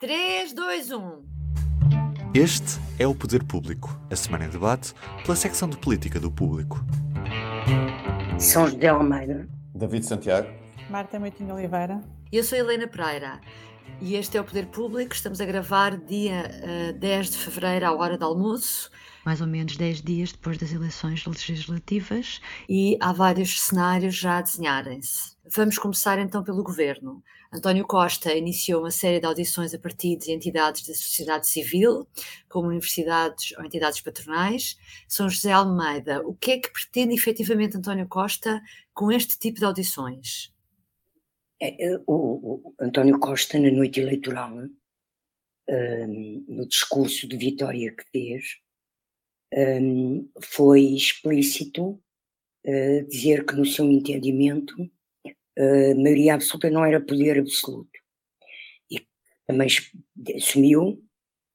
3, 0.00 0.52
2, 0.52 0.92
1. 0.92 1.24
Este 2.32 2.78
é 3.00 3.06
o 3.08 3.12
Poder 3.12 3.42
Público, 3.42 4.00
a 4.08 4.14
semana 4.14 4.44
em 4.44 4.48
debate 4.48 4.94
pela 5.24 5.34
secção 5.34 5.68
de 5.68 5.76
política 5.76 6.20
do 6.20 6.30
Público. 6.30 6.78
São 8.38 8.68
José 8.68 8.86
Almeida. 8.86 9.48
David 9.74 10.06
Santiago. 10.06 10.48
Marta 10.88 11.18
Moitinho 11.18 11.52
Oliveira. 11.52 12.00
Eu 12.30 12.44
sou 12.44 12.56
Helena 12.56 12.86
Pereira 12.86 13.40
e 14.00 14.14
este 14.14 14.38
é 14.38 14.40
o 14.40 14.44
Poder 14.44 14.66
Público. 14.66 15.12
Estamos 15.12 15.40
a 15.40 15.44
gravar 15.44 15.96
dia 15.96 16.48
uh, 16.90 16.92
10 16.96 17.30
de 17.30 17.36
fevereiro, 17.38 17.86
à 17.86 17.92
hora 17.92 18.16
do 18.16 18.24
almoço. 18.24 18.92
Mais 19.28 19.42
ou 19.42 19.46
menos 19.46 19.76
10 19.76 20.00
dias 20.00 20.32
depois 20.32 20.56
das 20.56 20.72
eleições 20.72 21.22
legislativas. 21.26 22.40
E 22.66 22.96
há 22.98 23.12
vários 23.12 23.60
cenários 23.60 24.16
já 24.16 24.38
a 24.38 24.40
desenharem-se. 24.40 25.36
Vamos 25.54 25.76
começar 25.76 26.18
então 26.18 26.42
pelo 26.42 26.62
governo. 26.62 27.22
António 27.52 27.86
Costa 27.86 28.32
iniciou 28.32 28.80
uma 28.80 28.90
série 28.90 29.20
de 29.20 29.26
audições 29.26 29.74
a 29.74 29.78
partidos 29.78 30.28
e 30.28 30.32
entidades 30.32 30.86
da 30.86 30.94
sociedade 30.94 31.46
civil, 31.46 32.08
como 32.48 32.68
universidades 32.68 33.54
ou 33.58 33.66
entidades 33.66 34.00
patronais. 34.00 34.78
São 35.06 35.28
José 35.28 35.52
Almeida, 35.52 36.26
o 36.26 36.34
que 36.34 36.52
é 36.52 36.58
que 36.58 36.72
pretende 36.72 37.12
efetivamente 37.12 37.76
António 37.76 38.08
Costa 38.08 38.62
com 38.94 39.12
este 39.12 39.38
tipo 39.38 39.58
de 39.58 39.66
audições? 39.66 40.54
É, 41.60 42.00
o, 42.06 42.14
o, 42.14 42.74
António 42.80 43.18
Costa, 43.18 43.58
na 43.58 43.70
noite 43.70 44.00
eleitoral, 44.00 44.56
um, 45.68 46.44
no 46.48 46.66
discurso 46.66 47.28
de 47.28 47.36
vitória 47.36 47.94
que 47.94 48.04
fez, 48.10 48.66
um, 49.54 50.28
foi 50.40 50.82
explícito 50.82 52.00
uh, 52.66 53.06
dizer 53.08 53.44
que, 53.46 53.54
no 53.54 53.64
seu 53.64 53.90
entendimento, 53.90 54.74
a 55.58 55.94
maioria 55.96 56.34
absoluta 56.34 56.70
não 56.70 56.84
era 56.84 57.00
poder 57.00 57.38
absoluto. 57.38 57.90
E 58.90 59.04
também 59.46 59.68
assumiu 60.36 61.02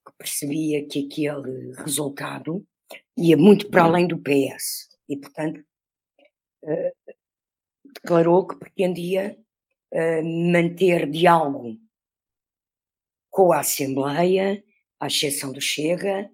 que 0.05 0.13
percebia 0.17 0.85
que 0.87 1.05
aquele 1.05 1.73
resultado 1.75 2.65
ia 3.17 3.37
muito 3.37 3.69
para 3.69 3.83
além 3.83 4.07
do 4.07 4.17
PS 4.17 4.89
e, 5.07 5.17
portanto, 5.17 5.63
uh, 6.63 7.13
declarou 7.93 8.47
que 8.47 8.57
pretendia 8.57 9.37
uh, 9.93 10.51
manter 10.51 11.09
diálogo 11.09 11.77
com 13.29 13.51
a 13.51 13.61
Assembleia, 13.61 14.63
à 14.99 15.07
exceção 15.07 15.51
do 15.51 15.61
Chega, 15.61 16.29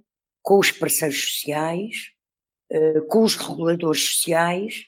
com 0.49 0.57
os 0.57 0.71
parceiros 0.71 1.35
sociais, 1.35 2.09
uh, 2.73 3.05
com 3.05 3.21
os 3.21 3.35
reguladores 3.35 4.15
sociais 4.15 4.85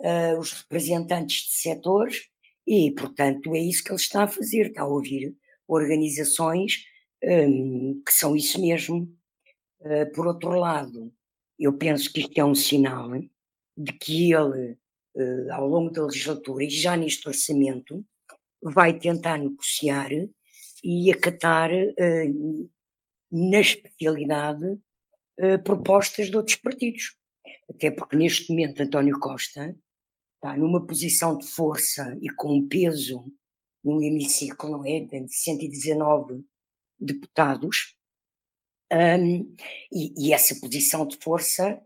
uh, 0.00 0.36
os 0.40 0.50
representantes 0.50 1.46
de 1.46 1.52
setores 1.52 2.28
e, 2.66 2.90
portanto, 2.90 3.54
é 3.54 3.60
isso 3.60 3.84
que 3.84 3.90
ele 3.90 4.00
está 4.00 4.24
a 4.24 4.26
fazer, 4.26 4.66
está 4.66 4.82
a 4.82 4.88
ouvir 4.88 5.36
organizações 5.68 6.84
um, 7.22 8.02
que 8.04 8.12
são 8.12 8.34
isso 8.34 8.60
mesmo. 8.60 9.08
Uh, 9.82 10.12
por 10.12 10.26
outro 10.26 10.50
lado, 10.58 11.14
eu 11.56 11.72
penso 11.78 12.12
que 12.12 12.22
isto 12.22 12.36
é 12.36 12.44
um 12.44 12.56
sinal 12.56 13.08
de 13.76 13.92
que 13.92 14.32
ele, 14.32 14.76
ao 15.52 15.68
longo 15.68 15.90
da 15.90 16.06
legislatura 16.06 16.64
e 16.64 16.70
já 16.70 16.96
neste 16.96 17.28
orçamento, 17.28 18.04
vai 18.60 18.98
tentar 18.98 19.38
negociar 19.38 20.10
e 20.82 21.12
acatar, 21.12 21.70
na 23.30 23.60
especialidade, 23.60 24.80
propostas 25.64 26.30
de 26.30 26.36
outros 26.36 26.56
partidos. 26.56 27.16
Até 27.70 27.90
porque 27.90 28.16
neste 28.16 28.50
momento 28.50 28.82
António 28.82 29.18
Costa 29.18 29.76
está 30.34 30.56
numa 30.56 30.84
posição 30.86 31.36
de 31.36 31.46
força 31.46 32.16
e 32.20 32.28
com 32.30 32.54
um 32.54 32.66
peso 32.68 33.24
no 33.84 34.02
hemiciclo, 34.02 34.70
não 34.70 34.86
é? 34.86 35.00
De 35.00 35.28
119 35.28 36.44
deputados, 36.98 37.96
um, 38.92 39.54
e, 39.92 40.14
e, 40.16 40.32
essa 40.32 40.58
posição 40.60 41.06
de 41.06 41.16
força 41.18 41.80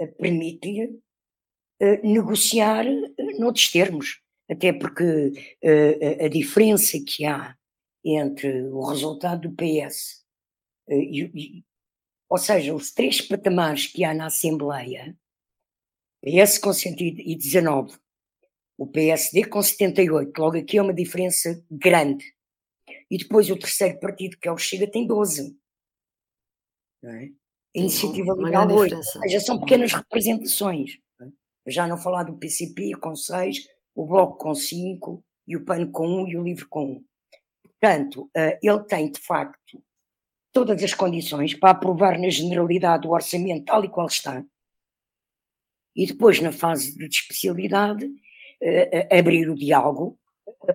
uh, 0.00 0.12
permite-lhe 0.16 0.86
uh, 0.86 2.06
negociar 2.06 2.84
uh, 2.84 3.38
noutros 3.38 3.70
termos, 3.70 4.20
até 4.50 4.72
porque 4.72 5.32
uh, 5.64 6.24
a 6.24 6.28
diferença 6.28 6.98
que 7.06 7.24
há 7.24 7.56
entre 8.04 8.62
o 8.70 8.82
resultado 8.82 9.48
do 9.48 9.54
PS 9.54 10.24
e, 10.88 11.64
ou 12.28 12.38
seja, 12.38 12.74
os 12.74 12.92
três 12.92 13.20
patamares 13.20 13.86
que 13.86 14.04
há 14.04 14.12
na 14.12 14.26
Assembleia 14.26 15.16
PS 16.22 16.58
com 16.58 16.72
119, 16.72 17.96
o 18.76 18.86
PSD 18.86 19.44
com 19.44 19.62
78, 19.62 20.36
logo 20.38 20.56
aqui 20.56 20.78
é 20.78 20.82
uma 20.82 20.94
diferença 20.94 21.64
grande. 21.70 22.24
E 23.10 23.16
depois 23.16 23.50
o 23.50 23.58
terceiro 23.58 23.98
partido, 24.00 24.36
que 24.36 24.48
é 24.48 24.52
o 24.52 24.58
Chega, 24.58 24.90
tem 24.90 25.06
12. 25.06 25.56
Não 27.02 27.10
é? 27.10 27.24
A 27.24 27.78
iniciativa 27.78 28.34
Liberal 28.34 28.70
8. 28.70 28.96
Ou 28.96 29.02
seja, 29.02 29.40
são 29.40 29.60
pequenas 29.60 29.92
representações. 29.92 30.98
Não 31.18 31.28
é? 31.28 31.30
Já 31.68 31.86
não 31.86 31.96
falar 31.96 32.24
do 32.24 32.36
PCP 32.36 32.92
com 32.96 33.14
6, 33.14 33.68
o 33.94 34.06
Bloco 34.06 34.38
com 34.38 34.54
5, 34.54 35.24
e 35.46 35.56
o 35.56 35.64
PAN 35.64 35.90
com 35.90 36.24
1 36.24 36.28
e 36.28 36.36
o 36.36 36.42
LIVRE 36.42 36.66
com 36.66 36.84
1. 36.84 37.04
Portanto, 37.62 38.30
eh, 38.34 38.58
ele 38.62 38.84
tem, 38.84 39.10
de 39.10 39.20
facto, 39.20 39.82
todas 40.52 40.82
as 40.82 40.94
condições 40.94 41.54
para 41.54 41.70
aprovar 41.70 42.18
na 42.18 42.30
generalidade 42.30 43.06
o 43.06 43.10
orçamento 43.10 43.66
tal 43.66 43.84
e 43.84 43.88
qual 43.88 44.06
está, 44.06 44.44
e 45.98 46.06
depois, 46.06 46.40
na 46.40 46.52
fase 46.52 46.96
de 46.96 47.06
especialidade, 47.06 48.04
uh, 48.04 49.18
abrir 49.18 49.50
o 49.50 49.56
diálogo, 49.56 50.16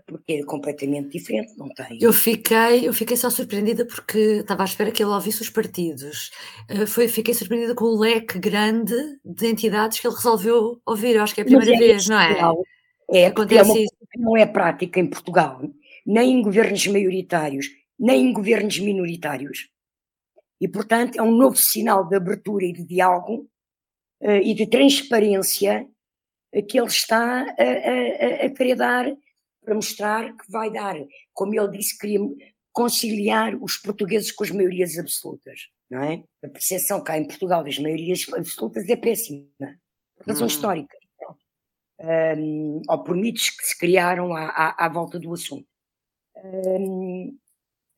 porque 0.06 0.34
é 0.34 0.44
completamente 0.44 1.18
diferente, 1.18 1.58
não 1.58 1.70
tem. 1.70 1.98
Eu 2.02 2.12
fiquei, 2.12 2.86
eu 2.86 2.94
fiquei 2.94 3.16
só 3.16 3.30
surpreendida 3.30 3.86
porque 3.86 4.18
estava 4.42 4.64
à 4.64 4.66
espera 4.66 4.92
que 4.92 5.02
ele 5.02 5.12
ouvisse 5.12 5.42
os 5.42 5.50
partidos. 5.50 6.30
Uh, 6.70 6.86
foi, 6.86 7.08
fiquei 7.08 7.34
surpreendida 7.34 7.74
com 7.74 7.86
o 7.86 7.98
leque 7.98 8.38
grande 8.38 8.94
de 9.24 9.48
entidades 9.48 9.98
que 9.98 10.06
ele 10.06 10.16
resolveu 10.16 10.82
ouvir. 10.86 11.16
Eu 11.16 11.24
acho 11.24 11.34
que 11.34 11.40
é 11.40 11.44
a 11.44 11.48
primeira 11.48 11.74
é 11.74 11.78
vez, 11.78 12.10
não 12.10 12.20
é? 12.20 12.42
É, 13.10 13.28
Acontece 13.28 13.70
é 13.70 13.74
uma 13.74 13.80
isso. 13.80 13.94
não 14.18 14.36
é 14.36 14.46
prática 14.46 15.00
em 15.00 15.08
Portugal, 15.08 15.62
nem 16.06 16.34
em 16.34 16.42
governos 16.42 16.86
maioritários, 16.88 17.70
nem 18.04 18.30
em 18.30 18.34
governos 18.34 18.78
minoritários. 18.80 19.70
E, 20.60 20.68
portanto, 20.68 21.18
é 21.18 21.22
um 21.22 21.32
novo 21.32 21.56
sinal 21.56 22.06
de 22.06 22.16
abertura 22.16 22.66
e 22.66 22.74
de 22.74 22.84
diálogo 22.84 23.50
uh, 24.22 24.42
e 24.44 24.54
de 24.54 24.68
transparência 24.68 25.88
que 26.68 26.78
ele 26.78 26.88
está 26.88 27.42
a, 27.42 28.44
a, 28.44 28.46
a, 28.46 28.50
querer 28.50 28.76
dar 28.76 29.06
para 29.64 29.74
mostrar 29.74 30.36
que 30.36 30.52
vai 30.52 30.72
dar, 30.72 30.96
como 31.34 31.56
ele 31.56 31.78
disse, 31.78 31.98
queria 31.98 32.20
conciliar 32.72 33.56
os 33.56 33.78
portugueses 33.78 34.32
com 34.32 34.44
as 34.44 34.52
maiorias 34.52 34.98
absolutas, 35.00 35.70
não 35.90 36.04
é? 36.04 36.24
A 36.44 36.50
percepção 36.50 37.02
cá 37.02 37.18
em 37.18 37.26
Portugal 37.26 37.64
das 37.64 37.80
maiorias 37.80 38.26
absolutas 38.34 38.88
é 38.88 38.96
péssima, 38.96 39.48
por 40.18 40.28
razões 40.28 40.54
hum. 40.54 40.56
históricas, 40.56 41.00
um, 42.38 42.82
ou 42.88 43.04
por 43.04 43.16
mitos 43.16 43.50
que 43.50 43.66
se 43.66 43.78
criaram 43.78 44.36
à, 44.36 44.46
à, 44.48 44.86
à 44.86 44.90
volta 44.90 45.18
do 45.18 45.34
assunto. 45.34 45.68
Um, 46.44 47.38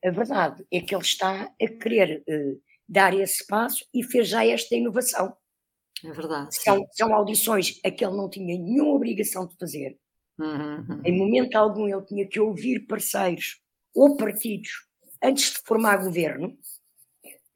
a 0.04 0.10
verdade 0.10 0.64
é 0.70 0.80
que 0.80 0.94
ele 0.94 1.02
está 1.02 1.42
a 1.60 1.68
querer 1.68 2.22
uh, 2.28 2.60
dar 2.88 3.14
esse 3.14 3.46
passo 3.46 3.84
e 3.92 4.02
fez 4.02 4.28
já 4.28 4.46
esta 4.46 4.74
inovação. 4.74 5.36
É 6.04 6.12
verdade. 6.12 6.54
São, 6.54 6.86
são 6.92 7.14
audições 7.14 7.80
a 7.84 7.90
que 7.90 8.04
ele 8.04 8.16
não 8.16 8.28
tinha 8.28 8.58
nenhuma 8.58 8.94
obrigação 8.94 9.46
de 9.46 9.56
fazer. 9.56 9.98
Uhum, 10.38 10.86
uhum. 10.88 11.02
Em 11.04 11.16
momento 11.16 11.56
algum 11.56 11.88
ele 11.88 12.04
tinha 12.04 12.26
que 12.26 12.38
ouvir 12.38 12.86
parceiros 12.86 13.60
ou 13.94 14.16
partidos 14.16 14.70
antes 15.22 15.52
de 15.52 15.58
formar 15.64 15.96
governo. 16.04 16.56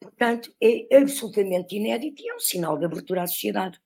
Portanto, 0.01 0.55
é 0.63 0.97
absolutamente 0.97 1.77
inédito 1.77 2.23
e 2.23 2.31
é 2.31 2.35
um 2.35 2.41
sinal 2.41 2.79
de 2.79 2.87
abertura 2.87 3.23
à 3.23 3.27
sociedade. 3.27 3.79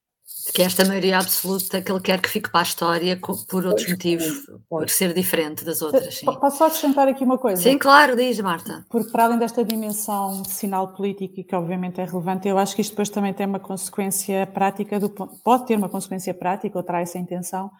Que 0.54 0.62
esta 0.62 0.84
maioria 0.84 1.18
absoluta 1.18 1.82
que 1.82 1.90
ele 1.90 2.00
quer 2.00 2.20
que 2.20 2.28
fique 2.28 2.50
para 2.50 2.60
a 2.60 2.64
história 2.64 3.18
por 3.18 3.66
outros 3.66 3.88
motivos, 3.88 4.46
por 4.68 4.88
ser 4.88 5.12
diferente 5.12 5.64
das 5.64 5.82
outras. 5.82 6.16
Sim. 6.16 6.26
Posso 6.26 6.58
só 6.58 6.66
acrescentar 6.66 7.08
aqui 7.08 7.24
uma 7.24 7.38
coisa? 7.38 7.62
Sim, 7.62 7.78
claro, 7.78 8.14
diz 8.14 8.38
Marta. 8.40 8.84
Porque 8.88 9.10
para 9.10 9.24
além 9.24 9.38
desta 9.38 9.64
dimensão 9.64 10.42
de 10.42 10.50
sinal 10.50 10.94
político 10.94 11.42
que 11.42 11.54
obviamente 11.54 12.00
é 12.00 12.04
relevante, 12.04 12.47
eu 12.47 12.59
acho 12.59 12.74
que 12.74 12.82
isto 12.82 12.91
depois 12.91 13.09
também 13.09 13.32
tem 13.32 13.47
uma 13.47 13.59
consequência 13.59 14.47
prática, 14.47 15.00
do, 15.00 15.10
pode 15.10 15.66
ter 15.66 15.76
uma 15.76 15.88
consequência 15.88 16.32
prática, 16.32 16.78
ou 16.78 16.84
terá 16.84 17.00
essa 17.00 17.18
intenção, 17.18 17.70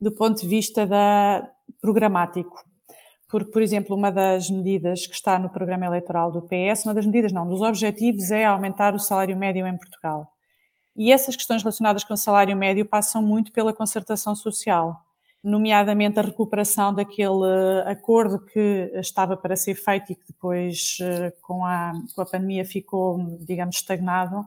do 0.00 0.12
ponto 0.12 0.40
de 0.40 0.48
vista 0.48 0.86
da, 0.86 1.48
programático. 1.80 2.56
Porque, 3.28 3.50
por 3.50 3.60
exemplo, 3.60 3.94
uma 3.94 4.10
das 4.10 4.48
medidas 4.48 5.06
que 5.06 5.14
está 5.14 5.38
no 5.38 5.50
programa 5.50 5.86
eleitoral 5.86 6.32
do 6.32 6.42
PS, 6.42 6.84
uma 6.84 6.94
das 6.94 7.04
medidas 7.04 7.32
não, 7.32 7.46
dos 7.46 7.60
objetivos 7.60 8.30
é 8.30 8.44
aumentar 8.44 8.94
o 8.94 8.98
salário 8.98 9.36
médio 9.36 9.66
em 9.66 9.76
Portugal. 9.76 10.32
E 10.98 11.12
essas 11.12 11.36
questões 11.36 11.62
relacionadas 11.62 12.02
com 12.02 12.12
o 12.14 12.16
salário 12.16 12.56
médio 12.56 12.84
passam 12.84 13.22
muito 13.22 13.52
pela 13.52 13.72
concertação 13.72 14.34
social, 14.34 15.00
nomeadamente 15.44 16.18
a 16.18 16.22
recuperação 16.22 16.92
daquele 16.92 17.82
acordo 17.86 18.44
que 18.44 18.90
estava 18.94 19.36
para 19.36 19.54
ser 19.54 19.76
feito 19.76 20.10
e 20.10 20.16
que 20.16 20.26
depois, 20.26 20.98
eh, 21.00 21.32
com 21.40 21.64
a, 21.64 21.92
com 22.16 22.20
a 22.20 22.26
pandemia, 22.26 22.64
ficou, 22.64 23.38
digamos, 23.42 23.76
estagnado, 23.76 24.44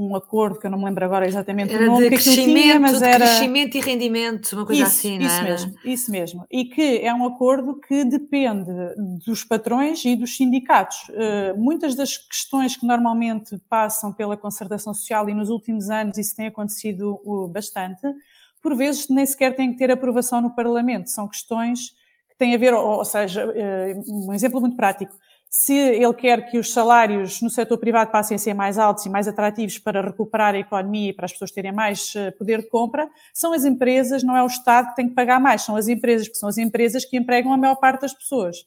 um 0.00 0.16
acordo, 0.16 0.58
que 0.58 0.66
eu 0.66 0.70
não 0.70 0.78
me 0.78 0.86
lembro 0.86 1.04
agora 1.04 1.26
exatamente 1.26 1.74
era 1.74 1.84
o 1.84 1.86
nome 1.86 2.08
de 2.08 2.16
que 2.16 2.22
crescimento, 2.22 2.62
tinha, 2.62 2.80
mas 2.80 3.02
era... 3.02 3.18
crescimento 3.18 3.76
e 3.76 3.80
rendimento, 3.80 4.52
uma 4.54 4.64
coisa 4.64 4.82
isso, 4.82 4.90
assim, 4.90 5.18
não 5.18 5.26
isso 5.26 5.36
era? 5.36 5.44
mesmo, 5.44 5.74
isso 5.84 6.10
mesmo. 6.10 6.46
E 6.50 6.64
que 6.64 7.00
é 7.00 7.12
um 7.12 7.26
acordo 7.26 7.78
que 7.78 8.04
depende 8.04 8.70
dos 9.26 9.44
patrões 9.44 10.02
e 10.04 10.16
dos 10.16 10.36
sindicatos. 10.36 10.96
Uh, 11.10 11.58
muitas 11.58 11.94
das 11.94 12.16
questões 12.16 12.76
que 12.76 12.86
normalmente 12.86 13.60
passam 13.68 14.12
pela 14.12 14.36
concertação 14.36 14.94
social, 14.94 15.28
e 15.28 15.34
nos 15.34 15.50
últimos 15.50 15.90
anos 15.90 16.16
isso 16.16 16.34
tem 16.34 16.46
acontecido 16.46 17.20
uh, 17.24 17.46
bastante, 17.48 18.00
por 18.62 18.74
vezes 18.74 19.08
nem 19.08 19.26
sequer 19.26 19.54
têm 19.54 19.72
que 19.72 19.78
ter 19.78 19.90
aprovação 19.90 20.40
no 20.40 20.54
Parlamento. 20.54 21.10
São 21.10 21.28
questões 21.28 21.90
que 22.30 22.36
têm 22.38 22.54
a 22.54 22.58
ver, 22.58 22.72
ou, 22.72 22.98
ou 22.98 23.04
seja, 23.04 23.46
uh, 23.46 24.28
um 24.28 24.32
exemplo 24.32 24.60
muito 24.60 24.76
prático 24.76 25.14
se 25.52 25.74
ele 25.74 26.14
quer 26.14 26.48
que 26.48 26.56
os 26.56 26.72
salários 26.72 27.42
no 27.42 27.50
setor 27.50 27.76
privado 27.76 28.12
passem 28.12 28.36
a 28.36 28.38
ser 28.38 28.54
mais 28.54 28.78
altos 28.78 29.04
e 29.04 29.10
mais 29.10 29.26
atrativos 29.26 29.80
para 29.80 30.00
recuperar 30.00 30.54
a 30.54 30.58
economia 30.58 31.10
e 31.10 31.12
para 31.12 31.24
as 31.24 31.32
pessoas 31.32 31.50
terem 31.50 31.72
mais 31.72 32.14
eh, 32.14 32.30
poder 32.30 32.60
de 32.60 32.68
compra, 32.68 33.10
são 33.34 33.52
as 33.52 33.64
empresas, 33.64 34.22
não 34.22 34.36
é 34.36 34.44
o 34.44 34.46
Estado 34.46 34.90
que 34.90 34.94
tem 34.94 35.08
que 35.08 35.14
pagar 35.14 35.40
mais, 35.40 35.62
são 35.62 35.74
as 35.74 35.88
empresas, 35.88 36.28
que 36.28 36.36
são 36.36 36.48
as 36.48 36.56
empresas 36.56 37.04
que 37.04 37.16
empregam 37.16 37.52
a 37.52 37.56
maior 37.56 37.74
parte 37.74 38.02
das 38.02 38.14
pessoas. 38.14 38.58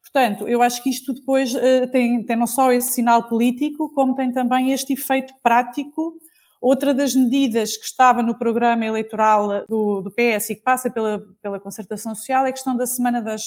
Portanto, 0.00 0.48
eu 0.48 0.62
acho 0.62 0.82
que 0.82 0.88
isto 0.88 1.12
depois 1.12 1.54
uh, 1.54 1.86
tem, 1.92 2.24
tem 2.24 2.36
não 2.36 2.46
só 2.46 2.72
esse 2.72 2.92
sinal 2.92 3.28
político, 3.28 3.92
como 3.94 4.14
tem 4.14 4.32
também 4.32 4.72
este 4.72 4.94
efeito 4.94 5.34
prático. 5.42 6.14
Outra 6.62 6.94
das 6.94 7.14
medidas 7.14 7.76
que 7.76 7.84
estava 7.84 8.22
no 8.22 8.38
programa 8.38 8.86
eleitoral 8.86 9.66
do, 9.66 10.00
do 10.00 10.10
PS 10.10 10.50
e 10.50 10.56
que 10.56 10.62
passa 10.62 10.90
pela, 10.90 11.22
pela 11.42 11.60
concertação 11.60 12.14
social 12.14 12.46
é 12.46 12.50
a 12.50 12.52
questão 12.52 12.74
da 12.74 12.86
semana 12.86 13.20
das, 13.20 13.44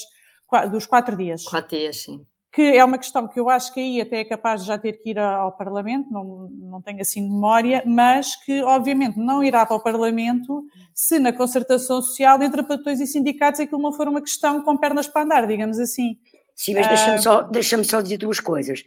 dos 0.70 0.86
quatro 0.86 1.16
dias. 1.16 1.42
Quatro 1.44 1.76
dias, 1.76 1.96
sim 1.96 2.24
que 2.56 2.62
é 2.62 2.82
uma 2.82 2.96
questão 2.96 3.28
que 3.28 3.38
eu 3.38 3.50
acho 3.50 3.74
que 3.74 3.80
aí 3.80 4.00
até 4.00 4.20
é 4.20 4.24
capaz 4.24 4.62
de 4.62 4.68
já 4.68 4.78
ter 4.78 4.94
que 4.94 5.10
ir 5.10 5.18
ao 5.18 5.52
Parlamento, 5.52 6.10
não, 6.10 6.48
não 6.50 6.80
tenho 6.80 7.02
assim 7.02 7.20
memória, 7.20 7.82
mas 7.84 8.34
que 8.34 8.62
obviamente 8.62 9.18
não 9.18 9.44
irá 9.44 9.66
para 9.66 9.76
o 9.76 9.80
Parlamento 9.80 10.64
se 10.94 11.18
na 11.18 11.34
concertação 11.34 12.00
social 12.00 12.42
entre 12.42 12.62
patrões 12.62 12.98
e 12.98 13.06
sindicatos 13.06 13.60
aquilo 13.60 13.82
não 13.82 13.92
for 13.92 14.08
uma 14.08 14.22
questão 14.22 14.62
com 14.62 14.74
pernas 14.74 15.06
para 15.06 15.20
andar, 15.20 15.46
digamos 15.46 15.78
assim. 15.78 16.16
Sim, 16.54 16.72
mas 16.72 16.88
deixa-me 16.88 17.18
só, 17.18 17.42
deixa 17.42 17.84
só 17.84 18.00
dizer 18.00 18.16
duas 18.16 18.40
coisas. 18.40 18.82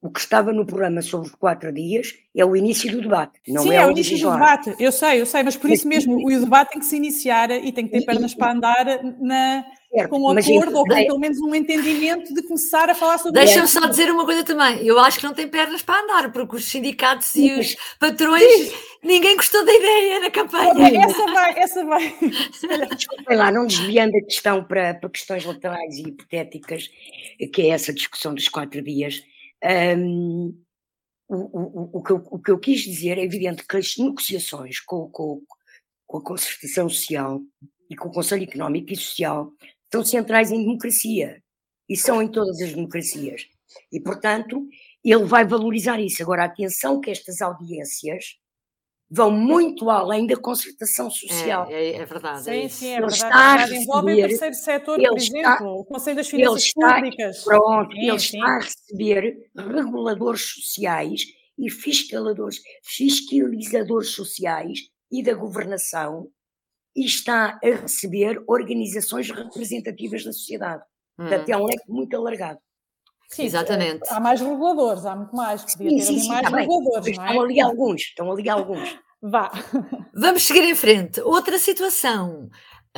O 0.00 0.10
que 0.10 0.20
estava 0.20 0.52
no 0.52 0.64
programa 0.64 1.02
sobre 1.02 1.26
os 1.26 1.34
quatro 1.34 1.72
dias 1.72 2.14
é 2.36 2.44
o 2.44 2.54
início 2.54 2.88
do 2.92 3.02
debate, 3.02 3.40
não 3.48 3.64
Sim, 3.64 3.72
é, 3.72 3.76
é 3.76 3.86
o 3.86 3.90
início 3.90 4.16
do 4.16 4.30
debate. 4.30 4.72
Eu 4.78 4.92
sei, 4.92 5.20
eu 5.20 5.26
sei, 5.26 5.42
mas 5.42 5.56
por 5.56 5.68
isso 5.70 5.88
mesmo 5.88 6.24
o 6.24 6.28
debate 6.38 6.70
tem 6.70 6.78
que 6.78 6.86
se 6.86 6.96
iniciar 6.96 7.50
e 7.50 7.72
tem 7.72 7.84
que 7.84 7.90
ter 7.90 8.06
pernas 8.06 8.32
para 8.32 8.52
andar 8.52 8.86
na, 9.20 9.64
certo, 9.90 10.10
com 10.10 10.20
um 10.20 10.28
acordo 10.28 10.76
ou 10.76 10.86
com 10.86 10.94
pelo 10.94 11.18
menos 11.18 11.40
um 11.40 11.52
entendimento 11.52 12.32
de 12.32 12.42
começar 12.44 12.88
a 12.88 12.94
falar 12.94 13.18
sobre 13.18 13.40
Deixa-me 13.40 13.66
só 13.66 13.86
dizer 13.86 14.08
uma 14.12 14.24
coisa 14.24 14.44
também. 14.44 14.86
Eu 14.86 15.00
acho 15.00 15.18
que 15.18 15.24
não 15.24 15.34
tem 15.34 15.48
pernas 15.48 15.82
para 15.82 16.00
andar, 16.00 16.30
porque 16.30 16.54
os 16.54 16.64
sindicatos 16.64 17.34
e 17.34 17.58
os 17.58 17.76
patrões, 17.98 18.44
Sim. 18.44 18.72
ninguém 19.02 19.34
gostou 19.34 19.64
da 19.64 19.74
ideia 19.74 20.20
na 20.20 20.30
campanha. 20.30 21.04
Essa 21.04 21.24
vai, 21.24 21.58
essa 21.58 21.84
vai. 21.84 22.14
Desculpem 22.94 23.36
lá, 23.36 23.50
não 23.50 23.66
desviando 23.66 24.16
a 24.16 24.22
questão 24.22 24.62
para, 24.62 24.94
para 24.94 25.10
questões 25.10 25.44
laterais 25.44 25.96
e 25.96 26.02
hipotéticas, 26.02 26.88
que 27.52 27.62
é 27.62 27.70
essa 27.70 27.92
discussão 27.92 28.32
dos 28.32 28.48
quatro 28.48 28.80
dias. 28.80 29.24
Um, 29.64 30.64
o, 31.28 31.36
o, 31.36 31.98
o, 31.98 32.02
que 32.02 32.12
eu, 32.12 32.16
o 32.30 32.38
que 32.38 32.50
eu 32.50 32.58
quis 32.58 32.80
dizer 32.80 33.18
é 33.18 33.24
evidente 33.24 33.66
que 33.66 33.76
as 33.76 33.96
negociações 33.98 34.80
com, 34.80 35.10
com, 35.10 35.42
com 36.06 36.18
a 36.18 36.24
concertação 36.24 36.88
social 36.88 37.40
e 37.90 37.96
com 37.96 38.08
o 38.08 38.12
Conselho 38.12 38.44
Económico 38.44 38.92
e 38.92 38.96
Social 38.96 39.52
são 39.92 40.04
centrais 40.04 40.50
em 40.50 40.60
democracia 40.62 41.42
e 41.88 41.96
são 41.96 42.22
em 42.22 42.28
todas 42.28 42.60
as 42.60 42.72
democracias. 42.72 43.46
E, 43.92 44.00
portanto, 44.00 44.66
ele 45.04 45.24
vai 45.24 45.44
valorizar 45.44 46.00
isso. 46.00 46.22
Agora, 46.22 46.44
atenção 46.44 47.00
que 47.00 47.10
estas 47.10 47.40
audiências 47.40 48.38
vão 49.10 49.30
muito 49.30 49.88
além 49.88 50.26
da 50.26 50.36
concertação 50.36 51.10
social. 51.10 51.66
É, 51.70 51.92
é, 51.92 51.96
é 51.96 52.04
verdade. 52.04 52.44
Sim, 52.44 52.50
é 52.50 52.68
sim, 52.68 52.88
é 52.88 53.00
verdade. 53.00 53.14
Está 53.14 53.56
verdade. 53.56 53.76
Envolve 53.76 54.12
o 54.12 54.16
terceiro 54.16 54.54
setor, 54.54 55.00
por 55.00 55.18
exemplo, 55.18 55.38
está, 55.38 55.64
o 55.64 55.84
Conselho 55.84 56.16
das 56.16 56.28
Finanças 56.28 56.62
está, 56.64 56.94
Públicas. 56.94 57.44
Pronto, 57.44 57.92
sim, 57.92 58.08
ele 58.08 58.18
sim. 58.18 58.36
está 58.36 58.48
a 58.48 58.58
receber 58.58 59.50
reguladores 59.56 60.42
sociais 60.42 61.22
e 61.58 61.70
fiscalizadores, 61.70 62.60
fiscalizadores 62.84 64.10
sociais 64.10 64.80
e 65.10 65.22
da 65.22 65.34
governação 65.34 66.28
e 66.94 67.04
está 67.04 67.58
a 67.62 67.80
receber 67.80 68.42
organizações 68.46 69.30
representativas 69.30 70.24
da 70.24 70.32
sociedade. 70.32 70.82
Hum. 71.18 71.26
Portanto, 71.26 71.48
é 71.48 71.56
um 71.56 71.64
leque 71.64 71.88
muito 71.88 72.16
alargado. 72.16 72.60
Sim, 73.28 73.44
Exatamente. 73.44 74.08
Há 74.08 74.18
mais 74.18 74.40
reguladores, 74.40 75.04
há 75.04 75.14
muito 75.14 75.36
mais. 75.36 75.62
Podia 75.62 75.90
sim, 75.90 75.96
ter 75.96 76.02
sim, 76.02 76.18
sim, 76.20 76.28
mais 76.28 76.50
tá 76.50 76.56
reguladores. 76.56 77.16
Não 77.16 77.24
é? 77.24 77.28
Estão 77.28 77.44
ali 77.44 77.60
alguns, 77.60 78.00
estão 78.00 78.32
ali 78.32 78.48
alguns. 78.48 78.98
Vá. 79.20 79.50
Vamos 80.14 80.46
seguir 80.46 80.62
em 80.62 80.74
frente. 80.74 81.20
Outra 81.20 81.58
situação 81.58 82.48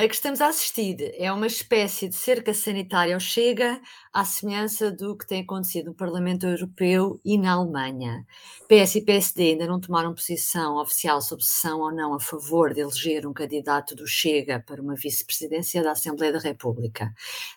a 0.04 0.08
que 0.08 0.14
estamos 0.14 0.40
a 0.40 0.48
assistir 0.48 1.12
é 1.18 1.30
uma 1.30 1.46
espécie 1.46 2.08
de 2.08 2.14
cerca 2.14 2.54
sanitária 2.54 3.12
ao 3.12 3.20
Chega, 3.20 3.78
à 4.10 4.24
semelhança 4.24 4.90
do 4.90 5.14
que 5.14 5.26
tem 5.26 5.42
acontecido 5.42 5.88
no 5.88 5.94
Parlamento 5.94 6.46
Europeu 6.46 7.20
e 7.22 7.36
na 7.36 7.52
Alemanha. 7.52 8.24
PS 8.66 8.94
e 8.94 9.02
PSD 9.02 9.42
ainda 9.50 9.66
não 9.66 9.78
tomaram 9.78 10.14
posição 10.14 10.80
oficial 10.80 11.20
sobre 11.20 11.44
se 11.44 11.52
são 11.52 11.80
ou 11.80 11.92
não 11.92 12.14
a 12.14 12.20
favor 12.20 12.72
de 12.72 12.80
eleger 12.80 13.26
um 13.26 13.34
candidato 13.34 13.94
do 13.94 14.06
Chega 14.06 14.64
para 14.66 14.80
uma 14.80 14.94
vice-presidência 14.94 15.82
da 15.82 15.90
Assembleia 15.90 16.32
da 16.32 16.38
República. 16.38 17.12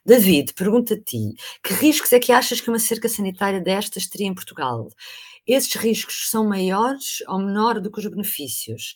David, 0.06 0.54
pergunta 0.54 0.96
a 0.96 1.00
ti, 1.00 1.36
que 1.64 1.74
riscos 1.74 2.12
é 2.12 2.20
que 2.20 2.34
achas 2.34 2.60
que 2.60 2.70
uma 2.70 2.80
cerca 2.80 3.08
sanitária 3.08 3.62
destas 3.62 4.06
teria 4.06 4.28
em 4.28 4.36
Portugal? 4.36 4.90
Esses 5.48 5.74
riscos 5.76 6.30
são 6.30 6.46
maiores 6.46 7.24
ou 7.26 7.40
menor 7.40 7.80
do 7.80 7.90
que 7.90 8.00
os 8.00 8.08
benefícios? 8.08 8.96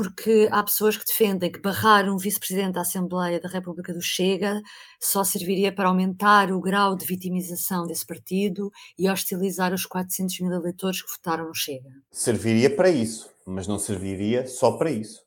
Porque 0.00 0.48
há 0.50 0.62
pessoas 0.62 0.96
que 0.96 1.04
defendem 1.04 1.52
que 1.52 1.60
barrar 1.60 2.08
um 2.08 2.16
vice-presidente 2.16 2.72
da 2.72 2.80
Assembleia 2.80 3.38
da 3.38 3.50
República 3.50 3.92
do 3.92 4.00
Chega 4.00 4.62
só 4.98 5.22
serviria 5.22 5.70
para 5.70 5.90
aumentar 5.90 6.50
o 6.50 6.58
grau 6.58 6.96
de 6.96 7.04
vitimização 7.04 7.86
desse 7.86 8.06
partido 8.06 8.72
e 8.98 9.10
hostilizar 9.10 9.74
os 9.74 9.84
400 9.84 10.40
mil 10.40 10.52
eleitores 10.54 11.02
que 11.02 11.12
votaram 11.12 11.48
no 11.48 11.54
Chega. 11.54 11.90
Serviria 12.10 12.74
para 12.74 12.88
isso, 12.88 13.30
mas 13.44 13.66
não 13.66 13.78
serviria 13.78 14.46
só 14.46 14.72
para 14.72 14.90
isso. 14.90 15.20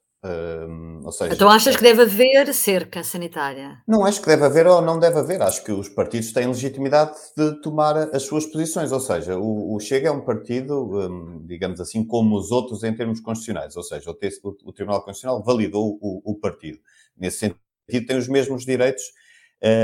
Seja, 1.12 1.34
então 1.34 1.50
achas 1.50 1.76
que 1.76 1.84
deve 1.84 2.04
haver 2.04 2.54
cerca 2.54 3.04
sanitária? 3.04 3.82
Não 3.86 4.06
acho 4.06 4.22
que 4.22 4.28
deve 4.28 4.46
haver 4.46 4.66
ou 4.66 4.82
não 4.82 4.98
deve 4.98 5.20
haver. 5.20 5.42
Acho 5.42 5.62
que 5.66 5.72
os 5.72 5.90
partidos 5.90 6.32
têm 6.32 6.48
legitimidade 6.48 7.12
de 7.36 7.62
tomar 7.62 7.98
as 8.16 8.24
suas 8.24 8.46
posições. 8.46 8.94
Ou 8.94 9.02
seja, 9.02 9.38
o, 9.38 9.76
o 9.76 9.80
Chega 9.82 10.08
é 10.08 10.12
um 10.12 10.22
partido, 10.22 10.98
um, 10.98 11.46
digamos 11.46 11.82
assim, 11.82 12.06
como 12.06 12.38
os 12.38 12.52
outros 12.52 12.86
em 12.86 12.94
termos 12.96 13.20
constitucionais. 13.20 13.76
Ou 13.76 13.84
seja, 13.84 14.10
o, 14.10 14.14
o, 14.14 14.70
o 14.70 14.72
Tribunal 14.72 15.02
Constitucional 15.04 15.44
validou 15.44 16.00
o, 16.02 16.22
o, 16.24 16.36
partido. 16.36 16.80
Nesse 17.18 17.40
sentido, 17.40 18.08
tem 18.08 18.18
os 18.18 18.30
mesmos 18.30 18.66
direitos 18.66 19.04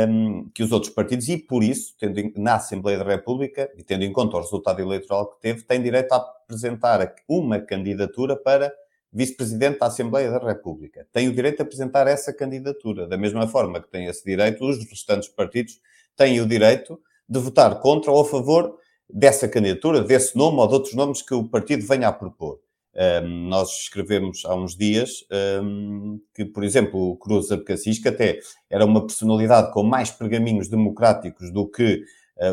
um, 0.07 0.49
que 0.53 0.63
os 0.63 0.71
outros 0.71 0.93
partidos 0.93 1.27
e, 1.27 1.37
por 1.37 1.65
isso, 1.65 1.95
tendo 1.99 2.31
na 2.37 2.55
Assembleia 2.55 2.97
da 2.97 3.03
República 3.03 3.69
e 3.77 3.83
tendo 3.83 4.05
em 4.05 4.13
conta 4.13 4.37
o 4.37 4.39
resultado 4.39 4.81
eleitoral 4.81 5.31
que 5.31 5.41
teve, 5.41 5.63
tem 5.63 5.81
direito 5.81 6.13
a 6.13 6.15
apresentar 6.15 7.13
uma 7.27 7.59
candidatura 7.59 8.37
para 8.37 8.71
vice-presidente 9.11 9.79
da 9.79 9.87
Assembleia 9.87 10.31
da 10.31 10.39
República. 10.39 11.05
Tem 11.11 11.27
o 11.27 11.33
direito 11.33 11.57
de 11.57 11.63
apresentar 11.63 12.07
essa 12.07 12.31
candidatura. 12.31 13.07
Da 13.07 13.17
mesma 13.17 13.47
forma 13.47 13.81
que 13.81 13.89
tem 13.89 14.05
esse 14.05 14.23
direito, 14.23 14.63
os 14.63 14.77
restantes 14.89 15.29
partidos 15.29 15.79
têm 16.15 16.39
o 16.39 16.45
direito 16.45 16.99
de 17.27 17.39
votar 17.39 17.79
contra 17.79 18.11
ou 18.11 18.21
a 18.21 18.25
favor 18.25 18.77
dessa 19.09 19.47
candidatura, 19.47 20.01
desse 20.01 20.37
nome 20.37 20.59
ou 20.59 20.67
de 20.67 20.73
outros 20.73 20.93
nomes 20.93 21.21
que 21.21 21.33
o 21.33 21.47
partido 21.47 21.85
venha 21.85 22.07
a 22.07 22.13
propor. 22.13 22.59
Um, 22.95 23.47
nós 23.47 23.83
escrevemos 23.83 24.43
há 24.45 24.53
uns 24.55 24.75
dias 24.75 25.25
um, 25.63 26.19
que, 26.33 26.43
por 26.43 26.63
exemplo, 26.63 27.11
o 27.11 27.17
Cruz 27.17 27.51
Abcacis, 27.51 27.99
que 27.99 28.09
até 28.09 28.39
era 28.69 28.83
uma 28.83 29.05
personalidade 29.05 29.71
com 29.71 29.83
mais 29.83 30.11
pergaminhos 30.11 30.67
democráticos 30.67 31.51
do 31.51 31.67
que 31.67 32.03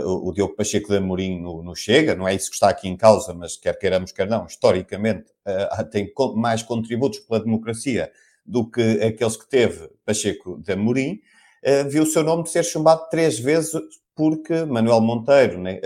o 0.05 0.33
Diogo 0.33 0.57
Pacheco 0.57 0.89
de 0.89 0.97
Amorim 0.97 1.41
no, 1.41 1.63
no, 1.63 1.75
Chega, 1.75 2.15
não 2.15 2.27
é 2.27 2.35
isso 2.35 2.51
que 2.51 2.57
está 2.57 2.69
aqui 2.69 2.89
em 2.89 2.97
causa, 2.97 3.33
mas 3.33 3.57
quer 3.57 3.79
queiramos, 3.79 4.11
quer 4.11 4.29
não, 4.29 4.47
historicamente 4.47 5.31
uh, 5.47 5.85
tem 5.91 6.13
mais 6.35 6.63
contributos 6.63 7.21
pela 7.21 7.41
democracia 7.41 8.11
do 8.45 8.69
que 8.69 9.01
aqueles 9.03 9.37
que 9.37 9.49
teve 9.49 9.89
Pacheco 10.05 10.61
de 10.61 10.73
Amorim, 10.73 11.21
uh, 11.65 11.89
viu 11.89 12.03
o 12.03 12.07
seu 12.07 12.25
nome 12.25 12.49
ser 12.49 12.65
chumbado 12.65 13.07
três 13.11 13.39
vezes 13.39 13.81
porque 14.17 14.65
Manuel 14.65 15.03
Monteiro, 15.03 15.61
né, 15.61 15.79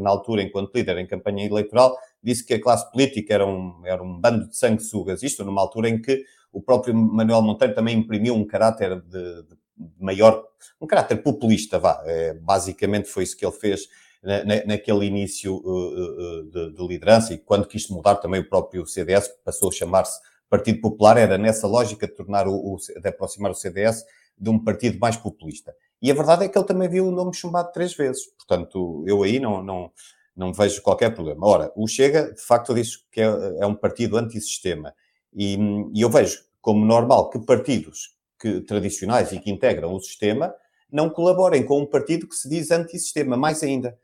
na 0.00 0.08
altura, 0.08 0.42
enquanto 0.42 0.74
líder 0.74 0.96
em 0.96 1.06
campanha 1.06 1.44
eleitoral, 1.44 1.94
disse 2.22 2.42
que 2.42 2.54
a 2.54 2.60
classe 2.60 2.90
política 2.90 3.34
era 3.34 3.46
um, 3.46 3.82
era 3.84 4.02
um 4.02 4.18
bando 4.18 4.48
de 4.48 4.56
sanguessugas. 4.56 5.22
Isto 5.22 5.44
numa 5.44 5.60
altura 5.60 5.90
em 5.90 6.00
que 6.00 6.24
o 6.50 6.62
próprio 6.62 6.94
Manuel 6.94 7.42
Monteiro 7.42 7.74
também 7.74 7.98
imprimiu 7.98 8.34
um 8.34 8.46
caráter 8.46 9.00
de, 9.02 9.42
de 9.42 9.56
maior, 9.98 10.44
um 10.80 10.86
caráter 10.86 11.22
populista, 11.22 11.78
vá. 11.78 12.02
É, 12.04 12.34
basicamente 12.34 13.08
foi 13.08 13.24
isso 13.24 13.36
que 13.36 13.44
ele 13.44 13.52
fez 13.52 13.88
na, 14.22 14.44
naquele 14.66 15.06
início 15.06 15.56
uh, 15.56 16.40
uh, 16.40 16.50
de, 16.50 16.72
de, 16.74 16.86
liderança 16.86 17.32
e 17.32 17.38
quando 17.38 17.66
quis 17.66 17.88
mudar 17.88 18.16
também 18.16 18.40
o 18.40 18.48
próprio 18.48 18.86
CDS, 18.86 19.28
passou 19.44 19.70
a 19.70 19.72
chamar-se 19.72 20.20
Partido 20.48 20.80
Popular, 20.80 21.16
era 21.16 21.38
nessa 21.38 21.66
lógica 21.66 22.06
de 22.06 22.14
tornar 22.14 22.46
o, 22.46 22.54
o, 22.54 22.76
de 22.76 23.08
aproximar 23.08 23.50
o 23.50 23.54
CDS 23.54 24.04
de 24.36 24.50
um 24.50 24.58
partido 24.58 24.98
mais 24.98 25.16
populista. 25.16 25.74
E 26.02 26.10
a 26.10 26.14
verdade 26.14 26.44
é 26.44 26.48
que 26.48 26.58
ele 26.58 26.66
também 26.66 26.88
viu 26.88 27.06
o 27.06 27.12
nome 27.12 27.34
chumbado 27.34 27.70
três 27.72 27.94
vezes. 27.94 28.26
Portanto, 28.26 29.04
eu 29.06 29.22
aí 29.22 29.38
não, 29.38 29.62
não, 29.62 29.92
não 30.34 30.52
vejo 30.52 30.82
qualquer 30.82 31.14
problema. 31.14 31.46
Ora, 31.46 31.72
o 31.76 31.86
Chega, 31.86 32.32
de 32.32 32.40
facto, 32.40 32.74
diz 32.74 32.96
que 33.12 33.20
é, 33.20 33.26
é 33.60 33.66
um 33.66 33.74
partido 33.74 34.16
antissistema. 34.16 34.94
E, 35.32 35.56
e 35.94 36.00
eu 36.00 36.10
vejo 36.10 36.42
como 36.60 36.84
normal 36.84 37.30
que 37.30 37.38
partidos 37.38 38.16
que, 38.40 38.60
tradicionais 38.62 39.32
e 39.32 39.38
que 39.38 39.50
integram 39.50 39.92
o 39.92 40.00
sistema 40.00 40.54
não 40.90 41.08
colaborem 41.08 41.64
com 41.64 41.80
um 41.80 41.86
partido 41.86 42.26
que 42.26 42.34
se 42.34 42.48
diz 42.48 42.70
antissistema. 42.70 43.36
Mais 43.36 43.62
ainda, 43.62 43.96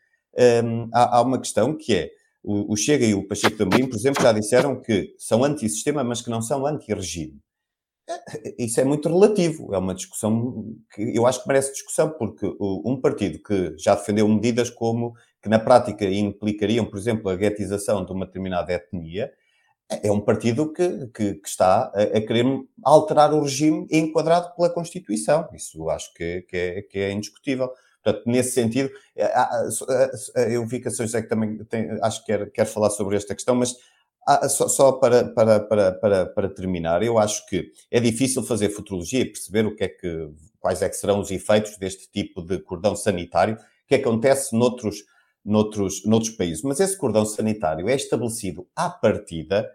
um, 0.64 0.88
há, 0.92 1.18
há, 1.18 1.22
uma 1.22 1.40
questão 1.40 1.76
que 1.76 1.94
é, 1.94 2.10
o, 2.42 2.72
o 2.72 2.76
Chega 2.76 3.04
e 3.04 3.14
o 3.14 3.26
Pacheco 3.26 3.56
Também, 3.56 3.88
por 3.88 3.96
exemplo, 3.96 4.22
já 4.22 4.32
disseram 4.32 4.80
que 4.80 5.14
são 5.18 5.42
antissistema, 5.42 6.04
mas 6.04 6.22
que 6.22 6.30
não 6.30 6.40
são 6.40 6.64
anti-regime. 6.66 7.40
É, 8.08 8.54
isso 8.58 8.80
é 8.80 8.84
muito 8.84 9.08
relativo, 9.08 9.74
é 9.74 9.78
uma 9.78 9.94
discussão 9.94 10.76
que 10.94 11.16
eu 11.16 11.26
acho 11.26 11.42
que 11.42 11.48
merece 11.48 11.72
discussão, 11.72 12.10
porque 12.10 12.46
um 12.60 13.00
partido 13.00 13.40
que 13.42 13.74
já 13.76 13.94
defendeu 13.94 14.28
medidas 14.28 14.70
como 14.70 15.14
que 15.42 15.48
na 15.48 15.58
prática 15.58 16.04
implicariam, 16.04 16.84
por 16.84 16.98
exemplo, 16.98 17.28
a 17.28 17.36
guetização 17.36 18.04
de 18.04 18.12
uma 18.12 18.26
determinada 18.26 18.72
etnia, 18.72 19.32
é 19.88 20.10
um 20.10 20.20
partido 20.20 20.72
que, 20.72 21.06
que, 21.08 21.34
que 21.34 21.48
está 21.48 21.92
a, 21.94 22.02
a, 22.02 22.20
querer 22.20 22.44
alterar 22.82 23.32
o 23.32 23.42
regime 23.42 23.86
enquadrado 23.90 24.54
pela 24.54 24.70
Constituição. 24.70 25.48
Isso 25.54 25.88
acho 25.90 26.12
que, 26.14 26.42
que, 26.42 26.56
é, 26.56 26.82
que 26.82 26.98
é 26.98 27.12
indiscutível. 27.12 27.70
Portanto, 28.02 28.24
nesse 28.26 28.52
sentido, 28.52 28.90
eu 30.48 30.64
vi 30.66 30.80
que 30.80 30.88
a 30.88 30.90
Sr. 30.90 31.06
José 31.06 31.22
que 31.22 31.28
também 31.28 31.64
tem, 31.64 31.88
acho 32.02 32.20
que 32.24 32.26
quer, 32.26 32.50
quer 32.52 32.64
falar 32.64 32.90
sobre 32.90 33.16
esta 33.16 33.34
questão, 33.34 33.56
mas 33.56 33.76
só, 34.48 34.68
só 34.68 34.92
para, 34.92 35.24
para, 35.24 35.60
para, 35.60 35.92
para, 35.92 36.26
para 36.26 36.48
terminar, 36.48 37.02
eu 37.02 37.18
acho 37.18 37.46
que 37.46 37.72
é 37.90 38.00
difícil 38.00 38.42
fazer 38.42 38.70
futurologia 38.70 39.20
e 39.20 39.24
perceber 39.24 39.66
o 39.66 39.74
que 39.74 39.84
é 39.84 39.88
que, 39.88 40.30
quais 40.60 40.82
é 40.82 40.88
que 40.88 40.96
serão 40.96 41.20
os 41.20 41.30
efeitos 41.30 41.76
deste 41.78 42.10
tipo 42.10 42.42
de 42.42 42.58
cordão 42.58 42.96
sanitário 42.96 43.56
que 43.86 43.94
acontece 43.94 44.56
noutros, 44.56 45.04
noutros, 45.46 46.04
noutros 46.04 46.32
países. 46.32 46.62
Mas 46.62 46.80
esse 46.80 46.98
cordão 46.98 47.24
sanitário 47.24 47.88
é 47.88 47.94
estabelecido 47.94 48.66
à 48.74 48.90
partida, 48.90 49.70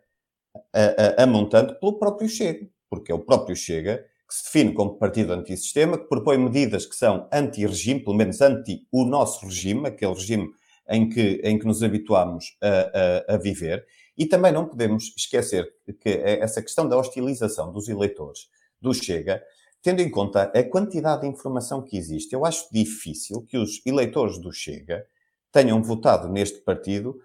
a, 0.73 1.21
a, 1.21 1.23
a 1.23 1.27
montante, 1.27 1.79
pelo 1.79 1.97
próprio 1.97 2.27
Chega, 2.27 2.67
porque 2.89 3.11
é 3.11 3.15
o 3.15 3.19
próprio 3.19 3.55
Chega 3.55 4.05
que 4.27 4.35
se 4.35 4.43
define 4.45 4.73
como 4.73 4.97
partido 4.97 5.33
antissistema, 5.33 5.97
que 5.97 6.07
propõe 6.07 6.37
medidas 6.37 6.85
que 6.85 6.95
são 6.95 7.27
anti-regime, 7.33 7.99
pelo 7.99 8.15
menos 8.15 8.39
anti 8.39 8.87
o 8.89 9.03
nosso 9.03 9.45
regime, 9.45 9.87
aquele 9.87 10.13
regime 10.13 10.49
em 10.89 11.09
que, 11.09 11.41
em 11.43 11.59
que 11.59 11.65
nos 11.65 11.83
habituamos 11.83 12.57
a, 12.61 13.31
a, 13.31 13.35
a 13.35 13.37
viver. 13.37 13.85
E 14.17 14.25
também 14.25 14.51
não 14.53 14.67
podemos 14.67 15.13
esquecer 15.17 15.69
que 15.99 16.09
essa 16.09 16.61
questão 16.61 16.87
da 16.87 16.97
hostilização 16.97 17.71
dos 17.73 17.89
eleitores 17.89 18.49
do 18.79 18.93
Chega, 18.93 19.43
tendo 19.81 20.01
em 20.01 20.09
conta 20.09 20.43
a 20.43 20.63
quantidade 20.63 21.21
de 21.21 21.27
informação 21.27 21.81
que 21.81 21.97
existe, 21.97 22.33
eu 22.33 22.45
acho 22.45 22.67
difícil 22.71 23.41
que 23.41 23.57
os 23.57 23.81
eleitores 23.85 24.37
do 24.37 24.51
Chega 24.51 25.05
tenham 25.51 25.81
votado 25.81 26.29
neste 26.29 26.59
partido 26.59 27.19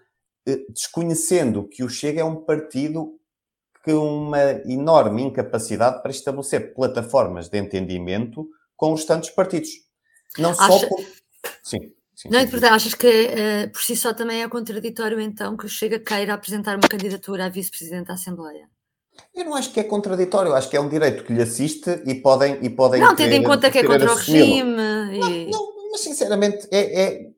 eh, 0.47 0.65
desconhecendo 0.69 1.67
que 1.67 1.83
o 1.83 1.89
Chega 1.89 2.21
é 2.21 2.25
um 2.25 2.35
partido 2.35 3.19
que 3.83 3.93
uma 3.93 4.41
enorme 4.65 5.23
incapacidade 5.23 6.01
para 6.01 6.11
estabelecer 6.11 6.73
plataformas 6.73 7.47
de 7.47 7.57
entendimento 7.57 8.47
com 8.75 8.91
os 8.93 9.05
tantos 9.05 9.29
partidos. 9.29 9.69
Não 10.37 10.53
só. 10.53 10.79
Sim. 11.63 11.93
Sim, 12.13 12.29
não, 12.29 12.39
é 12.39 12.45
verdade, 12.47 12.73
achas 12.73 12.95
que 12.95 13.07
uh, 13.07 13.71
por 13.71 13.79
si 13.79 13.95
só 13.95 14.11
também 14.11 14.41
é 14.41 14.49
contraditório 14.49 15.21
então 15.21 15.55
que 15.55 15.67
o 15.67 15.69
Chega 15.69 15.99
queira 15.99 16.33
apresentar 16.33 16.75
uma 16.75 16.87
candidatura 16.89 17.45
a 17.45 17.49
vice-presidente 17.49 18.07
da 18.07 18.15
Assembleia? 18.15 18.67
Eu 19.35 19.45
não 19.45 19.53
acho 19.53 19.71
que 19.71 19.79
é 19.79 19.83
contraditório, 19.83 20.53
acho 20.53 20.67
que 20.67 20.75
é 20.75 20.81
um 20.81 20.89
direito 20.89 21.23
que 21.23 21.31
lhe 21.31 21.41
assiste 21.43 22.01
e 22.05 22.15
podem. 22.15 22.57
E 22.63 22.71
podem 22.71 23.01
não, 23.01 23.15
tendo 23.15 23.33
em 23.33 23.43
conta 23.43 23.69
que 23.69 23.77
é 23.77 23.83
contra 23.83 24.11
o 24.11 24.15
regime. 24.15 24.81
E... 25.13 25.51
Não, 25.51 25.75
não, 25.75 25.91
mas 25.91 26.01
sinceramente, 26.01 26.67
é, 26.71 27.03
é, 27.03 27.29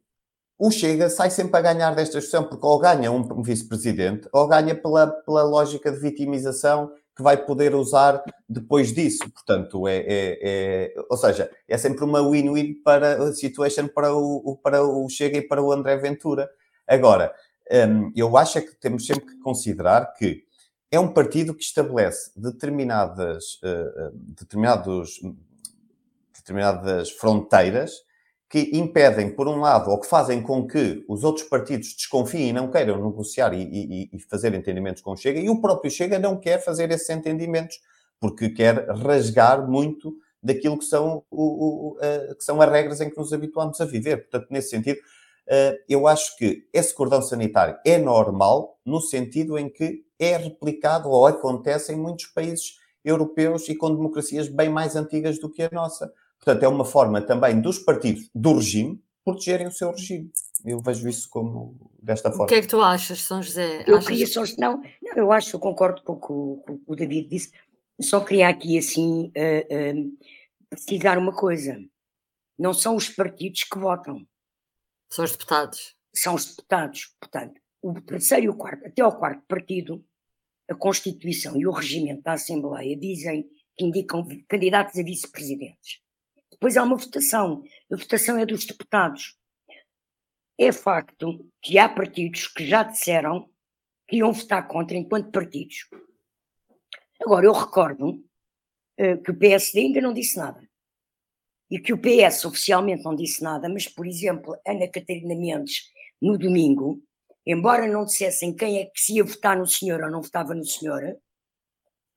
o 0.59 0.69
Chega 0.69 1.09
sai 1.09 1.29
sempre 1.29 1.57
a 1.57 1.61
ganhar 1.61 1.95
desta 1.95 2.19
discussão, 2.19 2.43
porque 2.43 2.65
ou 2.65 2.77
ganha 2.77 3.09
um 3.09 3.41
vice-presidente, 3.41 4.27
ou 4.33 4.45
ganha 4.45 4.75
pela, 4.75 5.07
pela 5.07 5.41
lógica 5.41 5.89
de 5.89 5.97
vitimização 5.97 6.91
que 7.15 7.23
vai 7.23 7.37
poder 7.37 7.73
usar 7.73 8.21
depois 8.47 8.91
disso. 8.93 9.29
Portanto, 9.31 9.87
é, 9.87 9.97
é, 9.99 10.39
é 10.41 10.93
ou 11.09 11.15
seja, 11.15 11.49
é 11.65 11.77
sempre 11.77 12.03
uma 12.03 12.21
win-win 12.21 12.73
para 12.83 13.23
a 13.23 13.33
situation 13.33 13.87
para 13.87 14.13
o, 14.13 14.59
para 14.61 14.83
o 14.83 15.07
Chega 15.09 15.37
e 15.37 15.41
para 15.41 15.63
o 15.63 15.71
André 15.71 15.95
Ventura. 15.95 16.49
Agora, 16.85 17.33
hum, 17.71 18.11
eu 18.13 18.35
acho 18.35 18.57
é 18.57 18.61
que 18.61 18.75
temos 18.75 19.05
sempre 19.05 19.27
que 19.27 19.39
considerar 19.39 20.13
que 20.13 20.43
é 20.91 20.99
um 20.99 21.13
partido 21.13 21.53
que 21.53 21.63
estabelece 21.63 22.31
determinadas, 22.35 23.61
uh, 23.63 24.11
determinados, 24.13 25.21
determinadas 26.33 27.11
fronteiras 27.11 28.08
que 28.49 28.71
impedem, 28.73 29.29
por 29.29 29.47
um 29.47 29.59
lado, 29.59 29.91
ou 29.91 29.99
que 29.99 30.07
fazem 30.07 30.41
com 30.41 30.65
que 30.65 31.05
os 31.07 31.23
outros 31.23 31.47
partidos 31.47 31.93
desconfiem 31.93 32.49
e 32.49 32.53
não 32.53 32.71
queiram 32.71 32.97
negociar 32.97 33.53
e, 33.53 33.61
e, 33.61 34.09
e, 34.11 34.19
fazer 34.21 34.55
entendimentos 34.55 35.03
com 35.03 35.11
o 35.11 35.17
Chega, 35.17 35.39
e 35.39 35.49
o 35.49 35.61
próprio 35.61 35.91
Chega 35.91 36.17
não 36.17 36.35
quer 36.35 36.57
fazer 36.63 36.89
esses 36.89 37.09
entendimentos, 37.11 37.79
porque 38.19 38.49
quer 38.49 38.89
rasgar 38.89 39.69
muito 39.69 40.15
daquilo 40.41 40.79
que 40.79 40.85
são, 40.85 41.23
o, 41.29 41.43
o, 41.43 41.97
uh, 41.97 42.35
que 42.35 42.43
são 42.43 42.59
as 42.59 42.71
regras 42.71 42.99
em 43.01 43.09
que 43.09 43.17
nos 43.17 43.31
habituamos 43.31 43.79
a 43.81 43.85
viver. 43.85 44.17
Portanto, 44.17 44.47
nesse 44.49 44.69
sentido, 44.69 44.97
uh, 44.97 45.77
eu 45.87 46.07
acho 46.07 46.35
que 46.35 46.67
esse 46.73 46.93
cordão 46.93 47.21
sanitário 47.21 47.77
é 47.85 47.99
normal, 47.99 48.79
no 48.83 48.99
sentido 48.99 49.59
em 49.59 49.69
que 49.69 50.03
é 50.17 50.37
replicado 50.37 51.07
ou 51.09 51.27
acontece 51.27 51.93
em 51.93 51.97
muitos 51.97 52.25
países 52.25 52.79
europeus 53.05 53.69
e 53.69 53.75
com 53.75 53.93
democracias 53.93 54.47
bem 54.47 54.69
mais 54.69 54.95
antigas 54.95 55.39
do 55.39 55.49
que 55.49 55.61
a 55.61 55.69
nossa. 55.71 56.11
Portanto, 56.39 56.63
é 56.63 56.67
uma 56.67 56.85
forma 56.85 57.21
também 57.21 57.59
dos 57.59 57.79
partidos 57.79 58.29
do 58.33 58.53
regime 58.53 59.01
protegerem 59.23 59.67
o 59.67 59.71
seu 59.71 59.91
regime. 59.91 60.31
Eu 60.65 60.79
vejo 60.79 61.07
isso 61.07 61.29
como 61.29 61.91
desta 62.01 62.31
forma. 62.31 62.45
O 62.45 62.47
que 62.47 62.55
é 62.55 62.61
que 62.61 62.67
tu 62.67 62.81
achas, 62.81 63.21
São 63.21 63.41
José? 63.41 63.83
Eu 63.87 63.97
achas... 63.97 64.07
queria 64.07 64.27
só, 64.27 64.43
não, 64.57 64.81
não, 65.01 65.13
eu 65.15 65.31
acho, 65.31 65.55
eu 65.55 65.59
concordo 65.59 66.01
com 66.03 66.13
o 66.13 66.61
que 66.61 66.81
o 66.87 66.95
David 66.95 67.29
disse, 67.29 67.51
só 68.01 68.19
queria 68.21 68.49
aqui 68.49 68.77
assim 68.77 69.27
uh, 69.27 69.97
uh, 69.97 70.17
precisar 70.69 71.17
uma 71.17 71.33
coisa. 71.33 71.77
Não 72.57 72.73
são 72.73 72.95
os 72.95 73.09
partidos 73.09 73.63
que 73.63 73.77
votam. 73.77 74.25
São 75.11 75.25
os 75.25 75.31
deputados. 75.31 75.95
São 76.13 76.35
os 76.35 76.45
deputados. 76.45 77.15
Portanto, 77.19 77.59
o 77.81 77.99
terceiro 78.01 78.45
e 78.45 78.49
o 78.49 78.55
quarto, 78.55 78.85
até 78.85 79.01
ao 79.01 79.17
quarto 79.17 79.43
partido, 79.47 80.03
a 80.69 80.75
Constituição 80.75 81.57
e 81.57 81.65
o 81.65 81.71
regimento 81.71 82.21
da 82.21 82.33
Assembleia 82.33 82.97
dizem 82.97 83.43
que 83.77 83.85
indicam 83.85 84.27
candidatos 84.47 84.99
a 84.99 85.03
vice-presidentes. 85.03 85.99
Depois 86.59 86.75
há 86.75 86.83
uma 86.83 86.97
votação. 86.97 87.63
A 87.89 87.95
votação 87.95 88.37
é 88.37 88.45
dos 88.45 88.65
deputados. 88.65 89.37
É 90.57 90.73
facto 90.73 91.49
que 91.61 91.79
há 91.79 91.87
partidos 91.87 92.47
que 92.47 92.67
já 92.67 92.83
disseram 92.83 93.49
que 94.05 94.17
iam 94.17 94.33
votar 94.33 94.67
contra 94.67 94.97
enquanto 94.97 95.31
partidos. 95.31 95.87
Agora, 97.21 97.45
eu 97.45 97.53
recordo 97.53 98.09
uh, 98.09 99.23
que 99.23 99.31
o 99.31 99.37
PSD 99.37 99.79
ainda 99.79 100.01
não 100.01 100.11
disse 100.11 100.35
nada. 100.35 100.61
E 101.71 101.79
que 101.79 101.93
o 101.93 101.97
PS 101.97 102.43
oficialmente 102.43 103.05
não 103.05 103.15
disse 103.15 103.41
nada, 103.41 103.69
mas, 103.69 103.87
por 103.87 104.05
exemplo, 104.05 104.59
Ana 104.67 104.87
Catarina 104.89 105.35
Mendes, 105.35 105.83
no 106.21 106.37
domingo, 106.37 107.01
embora 107.45 107.87
não 107.87 108.03
dissessem 108.03 108.53
quem 108.53 108.79
é 108.79 108.85
que 108.85 108.99
se 108.99 109.15
ia 109.15 109.23
votar 109.23 109.57
no 109.57 109.67
senhor 109.67 110.01
ou 110.01 110.11
não 110.11 110.21
votava 110.21 110.53
no 110.53 110.65
senhor, 110.65 111.17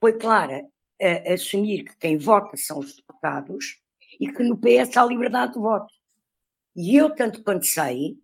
foi 0.00 0.18
clara 0.18 0.66
a 1.00 1.34
assumir 1.34 1.84
que 1.84 1.96
quem 1.96 2.16
vota 2.18 2.56
são 2.56 2.78
os 2.78 2.96
deputados 2.96 3.81
e 4.20 4.30
que 4.30 4.42
no 4.42 4.56
PS 4.56 4.96
há 4.96 5.04
liberdade 5.04 5.54
de 5.54 5.58
voto. 5.58 5.92
E 6.74 6.96
eu, 6.96 7.10
tanto 7.14 7.42
quanto 7.42 7.66
sei, 7.66 8.16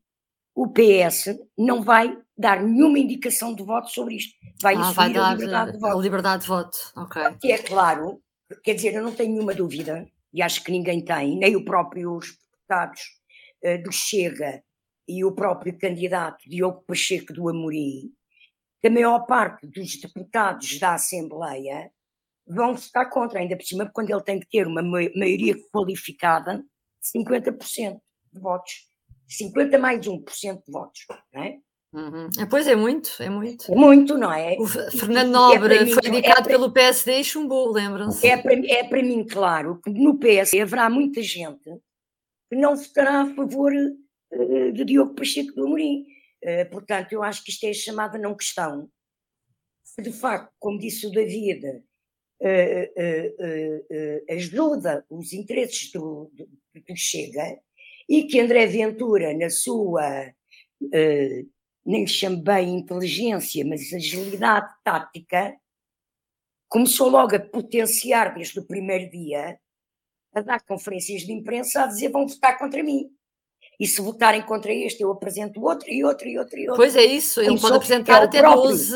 o 0.54 0.68
PS 0.68 1.38
não 1.56 1.82
vai 1.82 2.16
dar 2.36 2.62
nenhuma 2.62 2.98
indicação 2.98 3.54
de 3.54 3.62
voto 3.62 3.90
sobre 3.90 4.16
isto. 4.16 4.34
Vai 4.60 4.74
ah, 4.74 4.90
vai 4.90 5.12
dar 5.12 5.28
a 5.28 5.34
liberdade 5.34 5.72
de 5.72 5.78
voto. 5.78 5.98
A 5.98 6.02
liberdade 6.02 6.42
de 6.42 6.48
voto, 6.48 6.78
ok. 6.96 7.22
Que 7.40 7.52
é 7.52 7.58
claro, 7.58 8.20
quer 8.62 8.74
dizer, 8.74 8.94
eu 8.94 9.02
não 9.02 9.14
tenho 9.14 9.32
nenhuma 9.32 9.54
dúvida, 9.54 10.08
e 10.32 10.42
acho 10.42 10.62
que 10.64 10.72
ninguém 10.72 11.04
tem, 11.04 11.36
nem 11.36 11.56
o 11.56 11.64
próprio 11.64 12.16
os 12.16 12.36
deputados 12.52 13.00
uh, 13.64 13.82
do 13.82 13.92
Chega 13.92 14.62
e 15.06 15.24
o 15.24 15.32
próprio 15.32 15.76
candidato 15.78 16.48
Diogo 16.48 16.84
Pacheco 16.86 17.32
do 17.32 17.48
Amorim, 17.48 18.12
que 18.80 18.88
a 18.88 18.90
maior 18.90 19.20
parte 19.26 19.66
dos 19.66 20.00
deputados 20.00 20.78
da 20.78 20.94
Assembleia 20.94 21.90
vão 22.48 22.74
votar 22.74 23.08
contra, 23.10 23.38
ainda 23.38 23.56
por 23.56 23.64
cima, 23.64 23.90
quando 23.92 24.10
ele 24.10 24.22
tem 24.22 24.40
que 24.40 24.48
ter 24.48 24.66
uma 24.66 24.82
maioria 24.82 25.54
qualificada 25.72 26.56
de 26.56 27.20
50% 27.20 28.00
de 28.32 28.40
votos. 28.40 28.88
50 29.28 29.78
mais 29.78 30.06
1% 30.06 30.64
de 30.64 30.72
votos, 30.72 31.00
não 31.32 31.42
é? 31.42 31.58
Uhum. 31.92 32.28
É, 32.38 32.46
pois 32.46 32.66
é 32.66 32.76
muito, 32.76 33.10
é 33.18 33.30
muito. 33.30 33.72
É 33.72 33.74
muito, 33.74 34.18
não 34.18 34.32
é? 34.32 34.56
O 34.58 34.66
Fernando 34.66 35.30
Nobre 35.30 35.74
é 35.74 35.84
mim, 35.84 35.92
foi 35.92 36.08
indicado 36.08 36.48
é 36.48 36.52
pelo 36.52 36.70
PSD 36.70 37.20
e 37.20 37.24
chumbou, 37.24 37.72
lembram-se? 37.72 38.26
É 38.26 38.36
para, 38.36 38.54
é 38.54 38.84
para 38.84 39.02
mim 39.02 39.26
claro 39.26 39.80
que 39.82 39.90
no 39.90 40.18
PSD 40.18 40.60
haverá 40.60 40.90
muita 40.90 41.22
gente 41.22 41.70
que 42.50 42.56
não 42.56 42.76
votará 42.76 43.22
a 43.22 43.34
favor 43.34 43.72
uh, 43.72 44.72
de 44.72 44.84
Diogo 44.84 45.14
Pacheco 45.14 45.52
do 45.54 45.66
Amorim. 45.66 46.04
Uh, 46.44 46.70
portanto, 46.70 47.12
eu 47.12 47.22
acho 47.22 47.42
que 47.42 47.50
isto 47.50 47.64
é 47.64 47.72
chamada 47.72 48.18
não 48.18 48.36
questão. 48.36 48.88
De 49.98 50.12
facto, 50.12 50.52
como 50.58 50.78
disse 50.78 51.06
o 51.06 51.10
David, 51.10 51.82
ajuda 54.30 55.04
os 55.10 55.32
interesses 55.32 55.90
do, 55.92 56.30
do, 56.32 56.46
Chega 56.94 57.58
e 58.08 58.24
que 58.24 58.40
André 58.40 58.66
Ventura, 58.66 59.34
na 59.34 59.50
sua 59.50 60.32
nem 61.88 62.02
lhe 62.02 62.06
chamo 62.06 62.42
bem 62.42 62.76
inteligência, 62.76 63.64
mas 63.64 63.92
agilidade 63.94 64.70
tática, 64.84 65.56
começou 66.68 67.08
logo 67.08 67.34
a 67.34 67.40
potenciar 67.40 68.34
desde 68.34 68.60
o 68.60 68.66
primeiro 68.66 69.10
dia, 69.10 69.58
a 70.34 70.40
dar 70.42 70.60
conferências 70.60 71.22
de 71.22 71.32
imprensa 71.32 71.84
a 71.84 71.86
dizer 71.86 72.10
vão 72.10 72.26
votar 72.26 72.58
contra 72.58 72.82
mim. 72.82 73.08
E 73.80 73.86
se 73.86 74.02
votarem 74.02 74.42
contra 74.42 74.72
este, 74.72 75.02
eu 75.02 75.10
apresento 75.10 75.62
outro 75.62 75.88
e 75.88 76.04
outro 76.04 76.28
e 76.28 76.38
outro 76.38 76.58
e 76.58 76.68
outro. 76.68 76.76
Pois 76.76 76.94
é 76.94 77.04
isso, 77.04 77.40
ele 77.40 77.58
pode 77.58 77.76
apresentar 77.76 78.22
até 78.22 78.40
próprio, 78.40 78.70
12. 78.70 78.94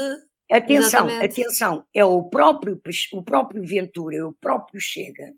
Atenção, 0.53 1.09
Exatamente. 1.09 1.41
atenção, 1.41 1.87
é 1.95 2.05
o 2.05 2.25
próprio, 2.25 2.79
o 3.15 3.23
próprio 3.23 3.67
Ventura, 3.67 4.17
é 4.17 4.23
o 4.23 4.35
próprio 4.35 4.79
Chega, 4.79 5.33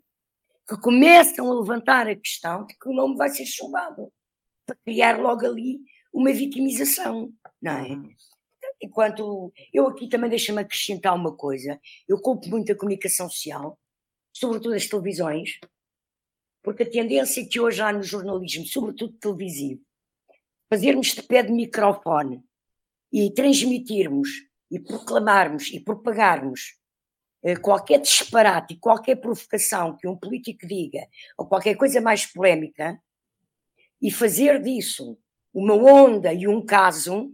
que 0.67 0.75
começam 0.81 1.49
a 1.49 1.57
levantar 1.57 2.09
a 2.09 2.15
questão 2.17 2.65
de 2.65 2.77
que 2.77 2.89
o 2.89 2.93
nome 2.93 3.15
vai 3.15 3.29
ser 3.29 3.45
chumbado, 3.45 4.11
para 4.65 4.75
criar 4.83 5.17
logo 5.17 5.45
ali 5.45 5.79
uma 6.11 6.33
vitimização, 6.33 7.31
não 7.61 7.71
é? 7.71 7.91
Uhum. 7.91 8.09
Enquanto 8.81 9.53
eu 9.71 9.87
aqui 9.87 10.09
também 10.09 10.29
deixa-me 10.29 10.59
acrescentar 10.59 11.15
uma 11.15 11.33
coisa, 11.33 11.79
eu 12.09 12.19
culpo 12.19 12.49
muito 12.49 12.73
a 12.73 12.75
comunicação 12.75 13.29
social, 13.29 13.79
sobretudo 14.33 14.75
as 14.75 14.85
televisões, 14.85 15.59
porque 16.61 16.83
a 16.83 16.89
tendência 16.89 17.47
que 17.47 17.57
hoje 17.57 17.81
há 17.81 17.93
no 17.93 18.03
jornalismo, 18.03 18.65
sobretudo 18.65 19.13
televisivo, 19.13 19.81
fazermos 20.69 21.07
de 21.07 21.23
pé 21.23 21.41
de 21.41 21.53
microfone 21.53 22.43
e 23.13 23.31
transmitirmos 23.33 24.27
e 24.71 24.79
proclamarmos 24.79 25.71
e 25.71 25.79
propagarmos 25.79 26.75
eh, 27.43 27.55
qualquer 27.55 27.99
disparate 27.99 28.73
e 28.73 28.79
qualquer 28.79 29.17
provocação 29.17 29.95
que 29.95 30.07
um 30.07 30.17
político 30.17 30.65
diga, 30.65 31.07
ou 31.37 31.45
qualquer 31.45 31.75
coisa 31.75 32.01
mais 32.01 32.25
polémica, 32.25 32.99
e 34.01 34.11
fazer 34.11 34.61
disso 34.61 35.17
uma 35.53 35.73
onda 35.73 36.33
e 36.33 36.47
um 36.47 36.65
caso, 36.65 37.33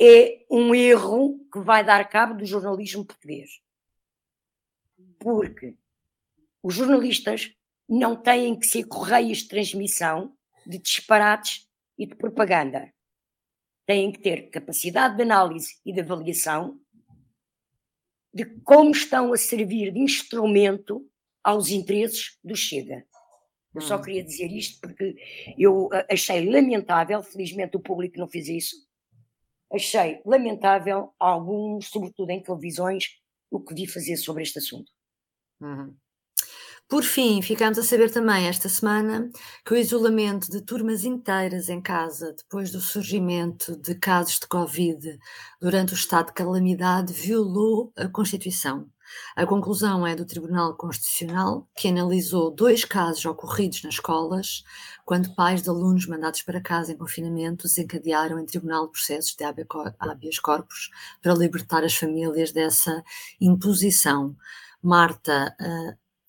é 0.00 0.44
um 0.50 0.74
erro 0.74 1.38
que 1.52 1.60
vai 1.60 1.84
dar 1.84 2.08
cabo 2.08 2.34
do 2.34 2.44
jornalismo 2.44 3.04
português. 3.04 3.60
Porque 5.18 5.76
os 6.62 6.74
jornalistas 6.74 7.54
não 7.88 8.16
têm 8.16 8.58
que 8.58 8.66
ser 8.66 8.84
correios 8.84 9.38
de 9.38 9.48
transmissão 9.48 10.34
de 10.66 10.78
disparates 10.78 11.68
e 11.98 12.06
de 12.06 12.14
propaganda. 12.14 12.93
Têm 13.86 14.10
que 14.10 14.18
ter 14.18 14.50
capacidade 14.50 15.16
de 15.16 15.22
análise 15.22 15.80
e 15.84 15.92
de 15.92 16.00
avaliação 16.00 16.80
de 18.32 18.44
como 18.64 18.90
estão 18.90 19.32
a 19.32 19.36
servir 19.36 19.92
de 19.92 20.00
instrumento 20.00 21.08
aos 21.42 21.70
interesses 21.70 22.38
do 22.42 22.56
Chega. 22.56 23.06
Eu 23.74 23.80
só 23.80 23.96
hum. 23.96 24.02
queria 24.02 24.24
dizer 24.24 24.50
isto 24.50 24.80
porque 24.80 25.16
eu 25.58 25.88
achei 26.10 26.48
lamentável, 26.48 27.22
felizmente 27.22 27.76
o 27.76 27.80
público 27.80 28.18
não 28.18 28.28
fez 28.28 28.48
isso, 28.48 28.76
achei 29.72 30.20
lamentável 30.24 31.12
alguns, 31.18 31.88
sobretudo 31.88 32.30
em 32.30 32.42
televisões, 32.42 33.04
o 33.50 33.60
que 33.60 33.74
vi 33.74 33.86
fazer 33.86 34.16
sobre 34.16 34.42
este 34.42 34.58
assunto. 34.58 34.90
Uhum. 35.60 35.94
Por 36.88 37.02
fim, 37.02 37.40
ficamos 37.40 37.78
a 37.78 37.82
saber 37.82 38.10
também 38.10 38.46
esta 38.46 38.68
semana 38.68 39.30
que 39.64 39.72
o 39.72 39.76
isolamento 39.76 40.50
de 40.50 40.60
turmas 40.60 41.04
inteiras 41.04 41.68
em 41.68 41.80
casa 41.80 42.34
depois 42.36 42.70
do 42.70 42.80
surgimento 42.80 43.76
de 43.76 43.94
casos 43.94 44.38
de 44.38 44.46
Covid 44.46 45.18
durante 45.60 45.92
o 45.92 45.96
estado 45.96 46.26
de 46.26 46.34
calamidade 46.34 47.12
violou 47.12 47.90
a 47.96 48.06
Constituição. 48.06 48.86
A 49.34 49.46
conclusão 49.46 50.06
é 50.06 50.14
do 50.14 50.26
Tribunal 50.26 50.76
Constitucional, 50.76 51.68
que 51.76 51.88
analisou 51.88 52.50
dois 52.50 52.84
casos 52.84 53.24
ocorridos 53.24 53.82
nas 53.82 53.94
escolas, 53.94 54.62
quando 55.04 55.34
pais 55.34 55.62
de 55.62 55.70
alunos 55.70 56.06
mandados 56.06 56.42
para 56.42 56.60
casa 56.60 56.92
em 56.92 56.96
confinamento 56.98 57.64
desencadearam 57.64 58.38
em 58.38 58.46
tribunal 58.46 58.88
processos 58.88 59.34
de 59.34 59.44
habeas 59.44 60.38
corpus 60.38 60.90
para 61.22 61.34
libertar 61.34 61.82
as 61.82 61.94
famílias 61.94 62.52
dessa 62.52 63.02
imposição. 63.40 64.36
Marta, 64.82 65.54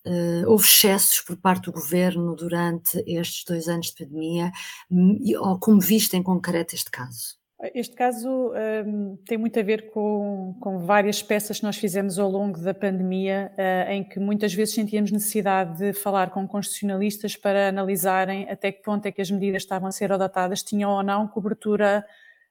uh, 0.06 0.50
houve 0.50 0.64
excessos 0.64 1.20
por 1.20 1.36
parte 1.36 1.64
do 1.64 1.72
governo 1.72 2.34
durante 2.34 3.02
estes 3.06 3.44
dois 3.44 3.68
anos 3.68 3.88
de 3.88 4.04
pandemia, 4.04 4.52
hum, 4.90 5.18
ou 5.38 5.58
como 5.58 5.80
viste 5.80 6.16
em 6.16 6.22
concreto 6.22 6.74
este 6.74 6.90
caso? 6.90 7.36
Este 7.74 7.96
caso 7.96 8.52
um, 8.86 9.16
tem 9.26 9.38
muito 9.38 9.58
a 9.58 9.62
ver 9.62 9.90
com, 9.90 10.54
com, 10.60 10.78
várias 10.80 11.22
peças 11.22 11.58
que 11.58 11.64
nós 11.64 11.76
fizemos 11.76 12.18
ao 12.18 12.30
longo 12.30 12.60
da 12.60 12.74
pandemia, 12.74 13.50
uh, 13.56 13.90
em 13.90 14.04
que 14.04 14.20
muitas 14.20 14.52
vezes 14.52 14.74
sentíamos 14.74 15.10
necessidade 15.10 15.78
de 15.78 15.92
falar 15.94 16.30
com 16.30 16.46
constitucionalistas 16.46 17.34
para 17.34 17.68
analisarem 17.68 18.46
até 18.50 18.70
que 18.70 18.82
ponto 18.82 19.06
é 19.06 19.12
que 19.12 19.22
as 19.22 19.30
medidas 19.30 19.62
estavam 19.62 19.88
a 19.88 19.92
ser 19.92 20.12
adotadas, 20.12 20.62
tinham 20.62 20.90
ou 20.90 21.02
não 21.02 21.26
cobertura 21.26 22.04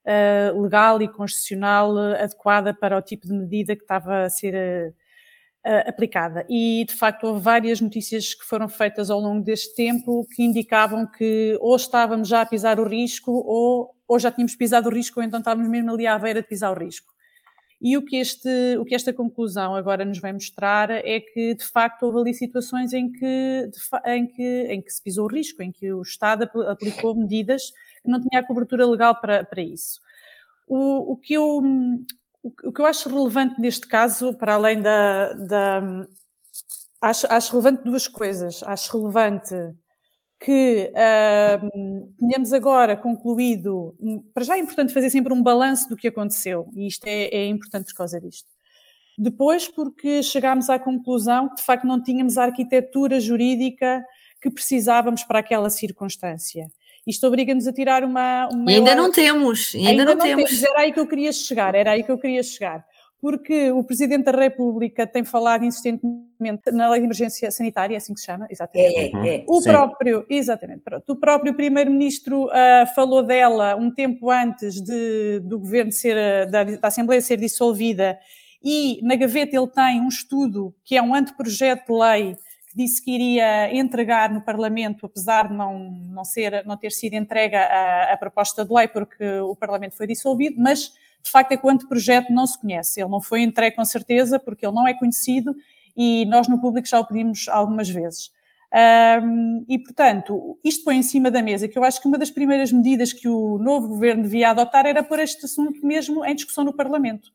uh, 0.05 0.59
legal 0.59 0.99
e 0.99 1.07
constitucional 1.07 1.95
adequada 1.97 2.73
para 2.73 2.97
o 2.97 3.01
tipo 3.01 3.27
de 3.27 3.33
medida 3.33 3.75
que 3.75 3.83
estava 3.83 4.23
a 4.23 4.29
ser 4.29 4.95
uh, 5.65 5.89
aplicada. 5.89 6.45
E, 6.49 6.85
de 6.87 6.93
facto, 6.93 7.25
houve 7.25 7.41
várias 7.41 7.81
notícias 7.81 8.33
que 8.33 8.45
foram 8.45 8.69
feitas 8.69 9.09
ao 9.09 9.19
longo 9.19 9.43
deste 9.43 9.75
tempo 9.75 10.27
que 10.35 10.43
indicavam 10.43 11.07
que 11.07 11.57
ou 11.59 11.75
estávamos 11.75 12.27
já 12.27 12.41
a 12.41 12.45
pisar 12.45 12.79
o 12.79 12.87
risco 12.87 13.31
ou, 13.31 13.95
ou 14.07 14.19
já 14.19 14.31
tínhamos 14.31 14.55
pisado 14.55 14.89
o 14.89 14.93
risco 14.93 15.19
ou 15.19 15.25
então 15.25 15.39
estávamos 15.39 15.69
mesmo 15.69 15.91
ali 15.91 16.05
à 16.05 16.17
beira 16.17 16.41
de 16.41 16.47
pisar 16.47 16.71
o 16.71 16.79
risco. 16.79 17.15
E 17.81 17.97
o 17.97 18.05
que, 18.05 18.15
este, 18.15 18.77
o 18.79 18.85
que 18.85 18.95
esta 18.95 19.13
conclusão 19.13 19.75
agora 19.75 20.05
nos 20.05 20.19
vai 20.19 20.31
mostrar 20.31 20.89
é 20.89 21.19
que, 21.19 21.55
de 21.55 21.65
facto, 21.65 22.03
houve 22.03 22.19
ali 22.19 22.33
situações 22.33 22.93
em 22.93 23.11
que, 23.11 23.69
em 24.05 24.27
que, 24.27 24.67
em 24.69 24.81
que 24.81 24.91
se 24.91 25.03
pisou 25.03 25.25
o 25.25 25.27
risco, 25.27 25.61
em 25.61 25.71
que 25.71 25.91
o 25.91 26.01
Estado 26.01 26.49
aplicou 26.67 27.13
medidas 27.13 27.71
que 28.01 28.09
não 28.09 28.21
tinha 28.21 28.39
a 28.39 28.43
cobertura 28.43 28.87
legal 28.87 29.19
para, 29.19 29.43
para 29.43 29.61
isso. 29.61 29.99
O, 30.67 31.13
o, 31.13 31.17
que 31.17 31.33
eu, 31.33 31.61
o 32.63 32.71
que 32.71 32.81
eu 32.81 32.85
acho 32.85 33.09
relevante 33.09 33.59
neste 33.59 33.87
caso, 33.87 34.33
para 34.33 34.53
além 34.53 34.81
da. 34.81 35.33
da 35.33 36.07
acho, 37.01 37.27
acho 37.29 37.51
relevante 37.51 37.83
duas 37.83 38.07
coisas. 38.07 38.61
Acho 38.63 38.97
relevante 38.97 39.55
que 40.39 40.91
uh, 40.91 42.15
tenhamos 42.19 42.53
agora 42.53 42.95
concluído. 42.95 43.95
Para 44.33 44.43
já 44.43 44.55
é 44.55 44.59
importante 44.59 44.93
fazer 44.93 45.09
sempre 45.09 45.33
um 45.33 45.41
balanço 45.41 45.89
do 45.89 45.95
que 45.95 46.07
aconteceu, 46.07 46.69
e 46.75 46.87
isto 46.87 47.05
é, 47.07 47.25
é 47.25 47.47
importante 47.47 47.87
por 47.87 47.97
causa 47.97 48.19
disto. 48.19 48.47
Depois, 49.17 49.67
porque 49.67 50.21
chegámos 50.21 50.69
à 50.69 50.77
conclusão 50.77 51.49
que 51.49 51.55
de 51.55 51.63
facto 51.63 51.87
não 51.87 52.03
tínhamos 52.03 52.37
a 52.37 52.43
arquitetura 52.43 53.19
jurídica 53.19 54.05
que 54.41 54.51
precisávamos 54.51 55.23
para 55.23 55.39
aquela 55.39 55.69
circunstância. 55.69 56.67
Isto 57.05 57.27
obriga-nos 57.27 57.67
a 57.67 57.73
tirar 57.73 58.03
uma. 58.03 58.49
uma 58.51 58.71
ainda 58.71 58.95
não 58.95 59.11
temos, 59.11 59.73
ainda, 59.75 59.89
ainda 59.89 60.05
não, 60.05 60.15
não 60.15 60.25
temos. 60.25 60.49
temos. 60.49 60.63
Era 60.63 60.79
aí 60.79 60.91
que 60.91 60.99
eu 60.99 61.07
queria 61.07 61.31
chegar, 61.31 61.75
era 61.75 61.91
aí 61.91 62.03
que 62.03 62.11
eu 62.11 62.17
queria 62.17 62.41
chegar. 62.41 62.83
Porque 63.21 63.71
o 63.71 63.83
Presidente 63.83 64.25
da 64.25 64.31
República 64.31 65.07
tem 65.07 65.23
falado 65.23 65.63
insistentemente 65.63 66.71
na 66.71 66.89
lei 66.89 66.99
de 66.99 67.05
emergência 67.05 67.49
sanitária, 67.49 67.95
é 67.95 67.97
assim 67.97 68.13
que 68.13 68.19
se 68.19 68.25
chama, 68.25 68.45
exatamente. 68.51 68.95
É, 68.95 69.27
é, 69.27 69.35
é. 69.37 69.45
O 69.47 69.61
Sim. 69.61 69.71
próprio, 69.71 70.25
exatamente, 70.29 70.81
pronto, 70.81 71.09
o 71.11 71.15
próprio 71.15 71.55
Primeiro-Ministro 71.55 72.45
uh, 72.45 72.93
falou 72.93 73.23
dela 73.23 73.75
um 73.75 73.89
tempo 73.89 74.29
antes 74.29 74.79
de, 74.81 75.39
do 75.39 75.57
governo 75.57 75.91
ser, 75.91 76.47
da, 76.51 76.63
da 76.63 76.87
Assembleia 76.87 77.21
ser 77.21 77.37
dissolvida 77.37 78.19
e 78.63 78.99
na 79.01 79.15
gaveta 79.15 79.55
ele 79.55 79.67
tem 79.67 80.01
um 80.01 80.07
estudo 80.07 80.75
que 80.83 80.97
é 80.97 81.01
um 81.01 81.15
anteprojeto 81.15 81.93
de 81.93 81.99
lei 81.99 82.37
disse 82.75 83.01
que 83.01 83.11
iria 83.11 83.73
entregar 83.73 84.29
no 84.31 84.41
Parlamento, 84.41 85.05
apesar 85.05 85.47
de 85.47 85.53
não, 85.53 85.91
não, 86.09 86.25
ser, 86.25 86.65
não 86.65 86.75
ter 86.75 86.91
sido 86.91 87.13
entregue 87.13 87.55
a, 87.55 88.13
a, 88.13 88.17
proposta 88.17 88.65
de 88.65 88.73
lei, 88.73 88.87
porque 88.87 89.23
o 89.39 89.55
Parlamento 89.55 89.95
foi 89.95 90.05
dissolvido, 90.05 90.57
mas 90.59 90.93
de 91.23 91.31
facto 91.31 91.53
é 91.53 91.57
que 91.57 91.65
o 91.65 91.71
não 92.29 92.45
se 92.45 92.59
conhece. 92.59 92.99
Ele 92.99 93.09
não 93.09 93.21
foi 93.21 93.41
entregue 93.41 93.75
com 93.75 93.85
certeza, 93.85 94.37
porque 94.37 94.65
ele 94.65 94.75
não 94.75 94.87
é 94.87 94.93
conhecido 94.93 95.55
e 95.95 96.25
nós 96.25 96.47
no 96.47 96.59
público 96.59 96.87
já 96.87 96.99
o 96.99 97.05
pedimos 97.05 97.47
algumas 97.47 97.89
vezes. 97.89 98.29
Um, 99.23 99.63
e, 99.69 99.79
portanto, 99.79 100.59
isto 100.61 100.83
põe 100.83 100.97
em 100.97 101.03
cima 101.03 101.31
da 101.31 101.41
mesa 101.41 101.67
que 101.67 101.79
eu 101.79 101.83
acho 101.83 102.01
que 102.01 102.07
uma 102.09 102.17
das 102.17 102.29
primeiras 102.29 102.73
medidas 102.73 103.13
que 103.13 103.27
o 103.29 103.57
novo 103.57 103.87
governo 103.87 104.23
devia 104.23 104.49
adotar 104.49 104.85
era 104.85 105.01
pôr 105.01 105.19
este 105.19 105.45
assunto 105.45 105.85
mesmo 105.85 106.25
em 106.25 106.35
discussão 106.35 106.65
no 106.65 106.73
Parlamento, 106.73 107.29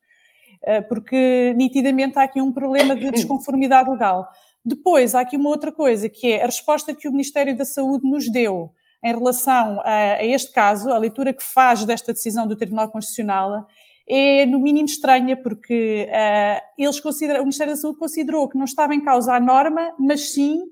uh, 0.61 0.87
porque 0.87 1.53
nitidamente 1.57 2.19
há 2.19 2.23
aqui 2.23 2.39
um 2.39 2.51
problema 2.51 2.95
de 2.95 3.09
desconformidade 3.09 3.89
legal. 3.89 4.29
Depois, 4.63 5.15
há 5.15 5.21
aqui 5.21 5.37
uma 5.37 5.49
outra 5.49 5.71
coisa, 5.71 6.07
que 6.07 6.31
é 6.31 6.43
a 6.43 6.45
resposta 6.45 6.93
que 6.93 7.07
o 7.07 7.11
Ministério 7.11 7.57
da 7.57 7.65
Saúde 7.65 8.07
nos 8.07 8.29
deu 8.29 8.71
em 9.03 9.13
relação 9.13 9.81
a, 9.81 10.13
a 10.15 10.25
este 10.25 10.51
caso, 10.51 10.91
a 10.91 10.97
leitura 10.97 11.33
que 11.33 11.43
faz 11.43 11.83
desta 11.83 12.13
decisão 12.13 12.47
do 12.47 12.55
Tribunal 12.55 12.89
Constitucional, 12.89 13.67
é 14.07 14.45
no 14.45 14.59
mínimo 14.59 14.85
estranha, 14.85 15.35
porque 15.35 16.07
uh, 16.09 16.61
eles 16.77 16.99
consideram, 16.99 17.39
o 17.39 17.43
Ministério 17.43 17.73
da 17.73 17.79
Saúde 17.79 17.97
considerou 17.97 18.47
que 18.47 18.57
não 18.57 18.65
estava 18.65 18.93
em 18.93 19.01
causa 19.01 19.33
a 19.33 19.39
norma, 19.39 19.93
mas 19.97 20.33
sim 20.33 20.63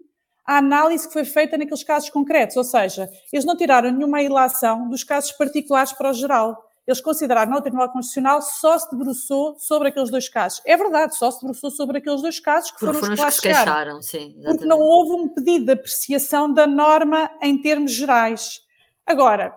a 0.46 0.58
análise 0.58 1.08
que 1.08 1.14
foi 1.14 1.26
feita 1.26 1.58
naqueles 1.58 1.84
casos 1.84 2.10
concretos, 2.10 2.58
ou 2.58 2.64
seja, 2.64 3.10
eles 3.32 3.46
não 3.46 3.56
tiraram 3.56 3.92
nenhuma 3.92 4.22
ilação 4.22 4.90
dos 4.90 5.04
casos 5.04 5.32
particulares 5.32 5.94
para 5.94 6.10
o 6.10 6.14
geral 6.14 6.69
eles 6.90 7.02
consideraram 7.02 7.54
o 7.54 7.62
Tribunal 7.62 7.92
Constitucional 7.92 8.42
só 8.42 8.80
se 8.80 8.90
debruçou 8.90 9.56
sobre 9.60 9.90
aqueles 9.90 10.10
dois 10.10 10.28
casos. 10.28 10.60
É 10.66 10.76
verdade, 10.76 11.16
só 11.16 11.30
se 11.30 11.40
debruçou 11.40 11.70
sobre 11.70 12.00
aqueles 12.00 12.20
dois 12.20 12.40
casos 12.40 12.72
que 12.72 12.80
porque 12.80 12.98
foram, 12.98 13.16
foram 13.16 13.28
os 13.28 13.36
que 13.36 13.42
se 13.42 13.42
queixaram, 13.42 14.02
sim. 14.02 14.18
Exatamente. 14.18 14.46
Porque 14.46 14.66
não 14.66 14.80
houve 14.80 15.12
um 15.12 15.28
pedido 15.28 15.66
de 15.66 15.72
apreciação 15.74 16.52
da 16.52 16.66
norma 16.66 17.30
em 17.44 17.62
termos 17.62 17.92
gerais. 17.92 18.62
Agora, 19.06 19.56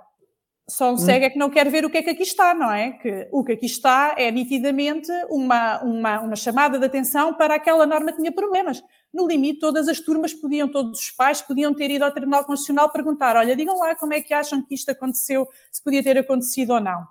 Só 0.69 0.93
um 0.93 0.97
cego 0.97 1.25
é 1.25 1.31
que 1.31 1.39
não 1.39 1.51
quer 1.51 1.69
ver 1.71 1.85
o 1.85 1.91
que 1.91 1.99
é 1.99 2.03
que 2.03 2.11
aqui 2.11 2.23
está, 2.23 2.55
não 2.55 2.71
é? 2.71 2.93
Que 2.93 3.29
o 3.33 3.43
que 3.43 3.53
aqui 3.53 3.67
está 3.67 4.15
é 4.17 4.31
nitidamente 4.31 5.11
uma, 5.29 5.83
uma, 5.83 6.21
uma 6.21 6.37
chamada 6.37 6.79
de 6.79 6.85
atenção 6.85 7.35
para 7.35 7.55
aquela 7.55 7.87
norma 7.87 8.13
que 8.13 8.19
tinha 8.19 8.31
problemas. 8.31 8.83
No 9.13 9.27
limite, 9.27 9.59
todas 9.59 9.89
as 9.89 10.01
turmas 10.01 10.33
podiam, 10.33 10.71
todos 10.71 11.01
os 11.01 11.11
pais 11.11 11.43
podiam 11.43 11.75
ter 11.75 11.91
ido 11.91 12.05
ao 12.05 12.13
Tribunal 12.13 12.45
Constitucional 12.45 12.91
perguntar: 12.91 13.37
olha, 13.37 13.57
digam 13.57 13.79
lá 13.79 13.95
como 13.95 14.13
é 14.13 14.21
que 14.21 14.33
acham 14.33 14.63
que 14.63 14.75
isto 14.75 14.91
aconteceu, 14.91 15.49
se 15.71 15.83
podia 15.83 16.03
ter 16.03 16.19
acontecido 16.19 16.75
ou 16.75 16.81
não 16.81 17.07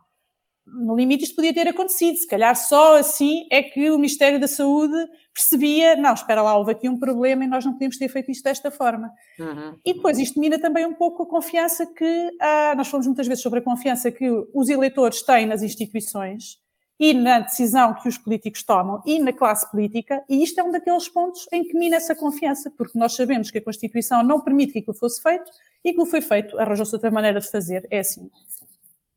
no 0.74 0.96
limite 0.96 1.24
isto 1.24 1.36
podia 1.36 1.54
ter 1.54 1.68
acontecido, 1.68 2.18
se 2.18 2.28
calhar 2.28 2.56
só 2.56 2.98
assim 2.98 3.46
é 3.52 3.62
que 3.62 3.92
o 3.92 3.98
Ministério 3.98 4.40
da 4.40 4.48
Saúde 4.48 4.96
percebia, 5.34 5.96
não, 5.96 6.14
espera 6.14 6.42
lá, 6.42 6.58
houve 6.58 6.72
aqui 6.72 6.90
um 6.90 7.00
problema 7.00 7.44
e 7.44 7.48
nós 7.48 7.66
não 7.66 7.74
podíamos 7.74 7.98
ter 7.98 8.10
feito 8.10 8.32
isto 8.32 8.44
desta 8.44 8.70
forma. 8.72 9.12
Uhum. 9.40 9.78
E 9.86 9.94
depois 9.94 10.18
isto 10.20 10.40
mina 10.40 10.60
também 10.60 10.86
um 10.86 10.94
pouco 10.94 11.24
a 11.24 11.26
confiança 11.28 11.86
que, 11.86 12.32
ah, 12.40 12.74
nós 12.76 12.88
falamos 12.88 13.08
muitas 13.08 13.28
vezes 13.28 13.42
sobre 13.42 13.60
a 13.60 13.62
confiança 13.62 14.12
que 14.12 14.30
os 14.54 14.70
eleitores 14.70 15.22
têm 15.22 15.46
nas 15.46 15.62
instituições 15.62 16.60
e 17.00 17.16
na 17.16 17.40
decisão 17.40 17.96
que 17.96 18.08
os 18.08 18.16
políticos 18.16 18.62
tomam 18.62 19.02
e 19.08 19.20
na 19.20 19.34
classe 19.34 19.70
política, 19.72 20.24
e 20.30 20.44
isto 20.44 20.60
é 20.60 20.64
um 20.64 20.70
daqueles 20.72 21.10
pontos 21.10 21.48
em 21.52 21.64
que 21.64 21.76
mina 21.76 21.96
essa 21.96 22.16
confiança, 22.16 22.70
porque 22.78 22.98
nós 22.98 23.16
sabemos 23.16 23.50
que 23.50 23.58
a 23.58 23.64
Constituição 23.64 24.22
não 24.22 24.40
permite 24.40 24.74
que 24.74 24.80
aquilo 24.80 24.96
fosse 24.96 25.20
feito 25.20 25.50
e 25.84 25.90
aquilo 25.90 26.06
foi 26.06 26.22
feito, 26.22 26.60
arranjou-se 26.60 26.94
outra 26.94 27.10
maneira 27.10 27.40
de 27.40 27.50
fazer, 27.50 27.88
é 27.90 28.00
assim. 28.00 28.30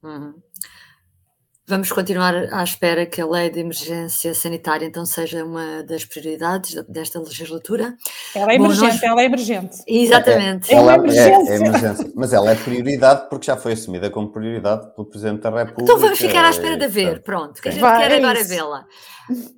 Uhum. 0.03 0.35
Vamos 1.67 1.91
continuar 1.91 2.35
à 2.53 2.63
espera 2.63 3.07
que 3.07 3.23
a 3.23 3.27
lei 3.27 3.49
de 3.49 3.61
emergência 3.61 4.35
sanitária 4.35 4.85
então 4.85 5.07
seja 5.07 5.43
uma 5.43 5.83
das 5.83 6.05
prioridades 6.05 6.75
desta 6.87 7.19
legislatura. 7.19 7.97
Ela 8.35 8.53
é 8.53 8.57
emergente, 8.57 8.81
Bom, 8.81 8.93
nós... 8.93 9.03
ela 9.03 9.23
é 9.23 9.25
emergente. 9.25 9.77
Exatamente. 9.87 10.71
É, 10.71 10.75
é, 10.75 10.79
ela 10.79 10.93
é, 10.93 10.97
emergência. 10.97 11.53
É, 11.53 11.55
é, 11.55 11.57
emergência. 11.57 12.13
Mas 12.15 12.33
ela 12.35 12.51
é 12.51 12.55
prioridade 12.55 13.31
porque 13.31 13.47
já 13.47 13.57
foi 13.57 13.73
assumida 13.73 14.11
como 14.11 14.31
prioridade 14.31 14.95
pelo 14.95 15.07
Presidente 15.07 15.41
da 15.41 15.49
República. 15.49 15.83
Então 15.85 15.99
vamos 15.99 16.19
ficar 16.19 16.45
à 16.45 16.51
espera 16.51 16.77
de 16.77 16.87
ver, 16.87 17.23
pronto, 17.23 17.63
que 17.63 17.69
a 17.71 17.73
gente 17.73 17.81
Vai, 17.81 18.09
quer 18.09 18.17
agora 18.17 18.45
vê-la. 18.45 18.87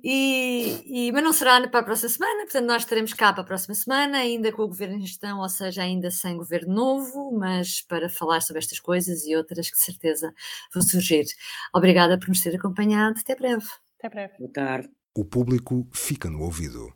E, 0.01 0.81
e, 0.85 1.11
mas 1.11 1.23
não 1.23 1.33
será 1.33 1.67
para 1.67 1.81
a 1.81 1.83
próxima 1.83 2.09
semana, 2.09 2.43
portanto 2.43 2.65
nós 2.65 2.83
estaremos 2.83 3.13
cá 3.13 3.33
para 3.33 3.41
a 3.41 3.45
próxima 3.45 3.75
semana, 3.75 4.19
ainda 4.19 4.51
com 4.51 4.61
o 4.61 4.67
governo 4.67 4.95
em 4.95 5.05
gestão, 5.05 5.39
ou 5.39 5.49
seja, 5.49 5.81
ainda 5.81 6.09
sem 6.09 6.37
governo 6.37 6.73
novo, 6.73 7.37
mas 7.37 7.81
para 7.81 8.07
falar 8.07 8.41
sobre 8.41 8.59
estas 8.59 8.79
coisas 8.79 9.25
e 9.25 9.35
outras 9.35 9.69
que 9.69 9.75
de 9.75 9.83
certeza 9.83 10.33
vão 10.73 10.81
surgir. 10.81 11.25
Obrigada 11.97 12.19
por 12.19 12.29
nos 12.29 12.41
ter 12.41 12.55
acompanhado, 12.55 13.19
até 13.19 13.35
breve. 13.35 13.65
Até 13.97 14.07
breve. 14.07 14.33
Boa 14.37 14.51
tarde. 14.51 14.87
O 15.17 15.25
público 15.25 15.89
fica 15.91 16.29
no 16.29 16.41
ouvido. 16.41 16.93